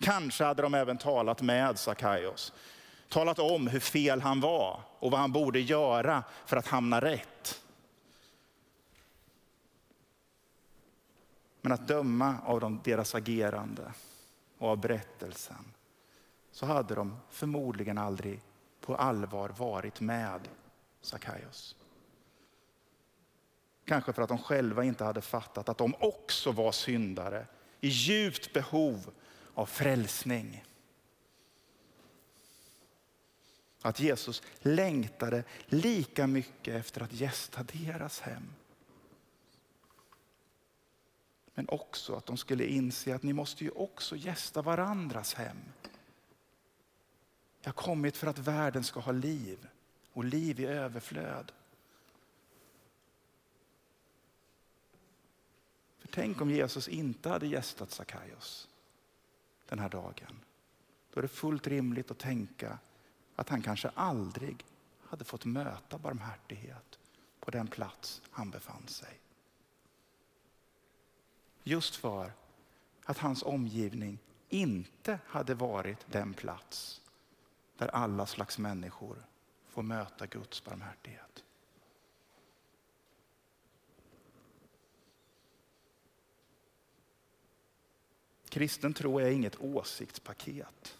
Kanske 0.00 0.44
hade 0.44 0.62
de 0.62 0.74
även 0.74 0.98
talat 0.98 1.42
med 1.42 1.78
Sackaios. 1.78 2.52
Talat 3.08 3.38
om 3.38 3.66
hur 3.66 3.80
fel 3.80 4.20
han 4.20 4.40
var 4.40 4.80
och 4.98 5.10
vad 5.10 5.20
han 5.20 5.32
borde 5.32 5.60
göra 5.60 6.24
för 6.46 6.56
att 6.56 6.66
hamna 6.66 7.00
rätt. 7.00 7.63
Men 11.64 11.72
att 11.72 11.88
döma 11.88 12.36
av 12.44 12.80
deras 12.84 13.14
agerande 13.14 13.92
och 14.58 14.68
av 14.68 14.80
berättelsen 14.80 15.64
så 16.50 16.66
hade 16.66 16.94
de 16.94 17.16
förmodligen 17.30 17.98
aldrig 17.98 18.40
på 18.80 18.96
allvar 18.96 19.48
varit 19.48 20.00
med 20.00 20.48
Sackaios. 21.00 21.76
Kanske 23.84 24.12
för 24.12 24.22
att 24.22 24.28
de 24.28 24.38
själva 24.38 24.84
inte 24.84 25.04
hade 25.04 25.20
fattat 25.20 25.68
att 25.68 25.78
de 25.78 25.94
också 26.00 26.52
var 26.52 26.72
syndare 26.72 27.46
i 27.80 27.88
djupt 27.88 28.52
behov 28.52 29.10
av 29.54 29.66
frälsning. 29.66 30.64
Att 33.82 34.00
Jesus 34.00 34.42
längtade 34.58 35.44
lika 35.66 36.26
mycket 36.26 36.74
efter 36.74 37.00
att 37.00 37.12
gästa 37.12 37.62
deras 37.62 38.20
hem. 38.20 38.50
Men 41.54 41.68
också 41.68 42.14
att 42.14 42.26
de 42.26 42.36
skulle 42.36 42.66
inse 42.66 43.14
att 43.14 43.22
ni 43.22 43.32
måste 43.32 43.64
ju 43.64 43.70
också 43.70 44.16
gästa 44.16 44.62
varandras 44.62 45.34
hem. 45.34 45.58
Jag 47.60 47.68
har 47.68 47.82
kommit 47.82 48.16
för 48.16 48.26
att 48.26 48.38
världen 48.38 48.84
ska 48.84 49.00
ha 49.00 49.12
liv 49.12 49.68
och 50.12 50.24
liv 50.24 50.60
i 50.60 50.66
överflöd. 50.66 51.52
För 55.98 56.08
tänk 56.08 56.40
om 56.40 56.50
Jesus 56.50 56.88
inte 56.88 57.28
hade 57.28 57.46
gästat 57.46 57.90
Sackaios 57.90 58.68
den 59.68 59.78
här 59.78 59.88
dagen. 59.88 60.40
Då 61.12 61.20
är 61.20 61.22
det 61.22 61.28
fullt 61.28 61.66
rimligt 61.66 62.10
att 62.10 62.18
tänka 62.18 62.78
att 63.36 63.48
han 63.48 63.62
kanske 63.62 63.90
aldrig 63.94 64.64
hade 65.00 65.24
fått 65.24 65.44
möta 65.44 65.98
barmhärtighet 65.98 66.98
på 67.40 67.50
den 67.50 67.66
plats 67.66 68.22
han 68.30 68.50
befann 68.50 68.88
sig. 68.88 69.20
Just 71.66 71.96
för 71.96 72.32
att 73.04 73.18
hans 73.18 73.42
omgivning 73.42 74.18
inte 74.48 75.18
hade 75.26 75.54
varit 75.54 76.06
den 76.10 76.34
plats 76.34 77.00
där 77.78 77.88
alla 77.88 78.26
slags 78.26 78.58
människor 78.58 79.16
får 79.68 79.82
möta 79.82 80.26
Guds 80.26 80.64
barmhärtighet. 80.64 81.44
Kristen 88.48 88.94
tro 88.94 89.18
är 89.18 89.30
inget 89.30 89.60
åsiktspaket. 89.60 90.98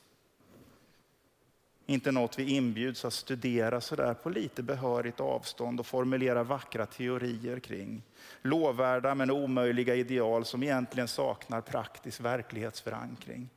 Inte 1.86 2.12
något 2.12 2.38
vi 2.38 2.56
inbjuds 2.56 3.04
att 3.04 3.12
studera 3.12 3.80
sådär 3.80 4.14
på 4.14 4.30
lite 4.30 4.62
behörigt 4.62 5.20
avstånd 5.20 5.80
och 5.80 5.86
formulera 5.86 6.42
vackra 6.42 6.86
teorier 6.86 7.60
kring. 7.60 8.02
Lovvärda 8.42 9.14
men 9.14 9.30
omöjliga 9.30 9.94
ideal 9.94 10.44
som 10.44 10.62
egentligen 10.62 11.08
saknar 11.08 11.60
praktisk 11.60 12.20
verklighetsförankring. 12.20 13.48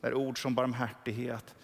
Där 0.00 0.14
ord 0.14 0.42
som 0.42 0.54
barmhärtighet 0.54 1.54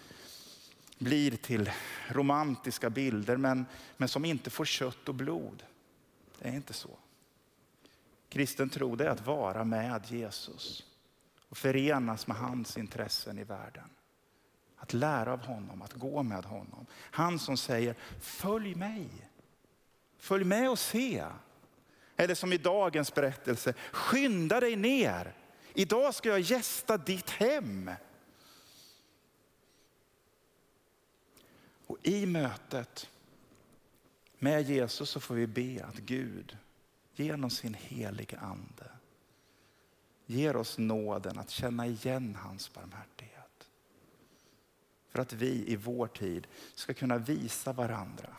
blir 0.97 1.31
till 1.31 1.71
romantiska 2.07 2.89
bilder 2.89 3.37
men, 3.37 3.65
men 3.97 4.07
som 4.07 4.25
inte 4.25 4.49
får 4.49 4.65
kött 4.65 5.09
och 5.09 5.15
blod. 5.15 5.63
Det 6.39 6.49
är 6.49 6.53
inte 6.53 6.73
så. 6.73 6.97
Kristen 8.29 8.69
tro 8.69 8.95
är 9.01 9.05
att 9.05 9.25
vara 9.25 9.63
med 9.63 10.01
Jesus 10.07 10.83
och 11.49 11.57
förenas 11.57 12.27
med 12.27 12.37
hans 12.37 12.77
intressen 12.77 13.39
i 13.39 13.43
världen. 13.43 13.89
Att 14.83 14.93
lära 14.93 15.33
av 15.33 15.39
honom, 15.39 15.81
att 15.81 15.93
gå 15.93 16.23
med 16.23 16.45
honom. 16.45 16.85
Han 16.93 17.39
som 17.39 17.57
säger 17.57 17.95
följ 18.19 18.75
mig. 18.75 19.09
Följ 20.17 20.43
med 20.43 20.69
och 20.69 20.79
se. 20.79 21.25
Eller 22.15 22.35
som 22.35 22.53
i 22.53 22.57
dagens 22.57 23.13
berättelse, 23.13 23.73
skynda 23.91 24.59
dig 24.59 24.75
ner. 24.75 25.33
Idag 25.73 26.15
ska 26.15 26.29
jag 26.29 26.39
gästa 26.39 26.97
ditt 26.97 27.29
hem. 27.29 27.91
Och 31.87 31.97
i 32.01 32.25
mötet 32.25 33.09
med 34.39 34.69
Jesus 34.69 35.09
så 35.09 35.19
får 35.19 35.35
vi 35.35 35.47
be 35.47 35.85
att 35.85 35.97
Gud 35.97 36.57
genom 37.15 37.49
sin 37.49 37.73
heliga 37.73 38.39
ande 38.39 38.91
ger 40.25 40.55
oss 40.55 40.77
nåden 40.77 41.39
att 41.39 41.49
känna 41.49 41.87
igen 41.87 42.37
hans 42.41 42.73
barmhärtighet. 42.73 43.32
För 45.13 45.21
att 45.21 45.33
vi 45.33 45.71
i 45.71 45.75
vår 45.75 46.07
tid 46.07 46.47
ska 46.75 46.93
kunna 46.93 47.17
visa 47.17 47.73
varandra 47.73 48.37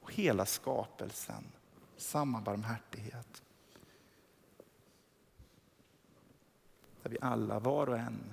och 0.00 0.12
hela 0.12 0.46
skapelsen 0.46 1.44
samma 1.96 2.40
barmhärtighet. 2.40 3.42
Där 7.02 7.10
vi 7.10 7.18
alla, 7.20 7.58
var 7.58 7.86
och 7.86 7.98
en, 7.98 8.32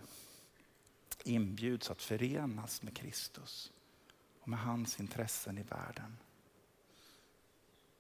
inbjuds 1.24 1.92
att 1.92 2.02
förenas 2.02 2.84
med 2.84 2.96
Kristus 2.96 3.72
och 4.42 4.48
med 4.48 4.60
hans 4.60 5.00
intressen 5.00 5.58
i 5.58 5.64
världen. 5.64 6.18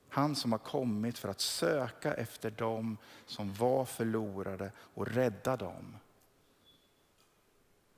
Han 0.09 0.35
som 0.35 0.51
har 0.51 0.59
kommit 0.59 1.17
för 1.17 1.29
att 1.29 1.41
söka 1.41 2.13
efter 2.13 2.51
dem 2.51 2.97
som 3.25 3.53
var 3.53 3.85
förlorade 3.85 4.71
och 4.77 5.07
rädda 5.07 5.57
dem. 5.57 5.95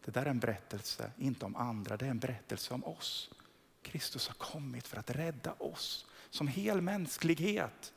Det 0.06 0.12
där 0.12 0.22
är 0.22 0.30
en 0.30 0.40
berättelse, 0.40 1.12
inte 1.18 1.46
om 1.46 1.56
andra, 1.56 1.98
det 1.98 2.06
är 2.06 2.10
en 2.10 2.20
berättelse 2.20 2.74
om 2.74 2.84
oss. 2.84 3.30
Kristus 3.82 4.28
har 4.28 4.36
kommit 4.36 4.88
för 4.88 4.98
att 4.98 5.10
rädda 5.10 5.54
oss 5.58 6.06
som 6.30 6.48
hel 6.48 6.82
mänsklighet. 6.82 7.94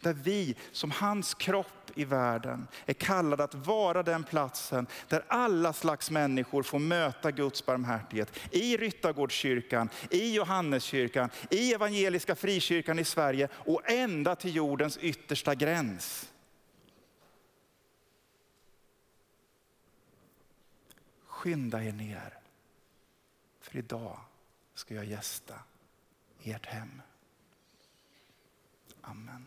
Där 0.00 0.12
vi 0.12 0.56
som 0.72 0.90
hans 0.90 1.34
kropp 1.34 1.90
i 1.94 2.04
världen 2.04 2.66
är 2.86 2.92
kallade 2.92 3.44
att 3.44 3.54
vara 3.54 4.02
den 4.02 4.24
platsen 4.24 4.86
där 5.08 5.24
alla 5.28 5.72
slags 5.72 6.10
människor 6.10 6.62
får 6.62 6.78
möta 6.78 7.30
Guds 7.30 7.66
barmhärtighet. 7.66 8.38
I 8.50 8.76
Ryttargårdskyrkan, 8.76 9.88
i 10.10 10.34
Johanneskyrkan, 10.34 11.30
i 11.50 11.74
Evangeliska 11.74 12.34
Frikyrkan 12.34 12.98
i 12.98 13.04
Sverige 13.04 13.48
och 13.54 13.90
ända 13.90 14.36
till 14.36 14.56
jordens 14.56 14.96
yttersta 14.96 15.54
gräns. 15.54 16.31
Skynda 21.42 21.82
er 21.82 21.92
ner, 21.92 22.38
för 23.60 23.76
idag 23.76 24.20
ska 24.74 24.94
jag 24.94 25.04
gästa 25.04 25.54
ert 26.42 26.66
hem. 26.66 27.02
Amen. 29.00 29.46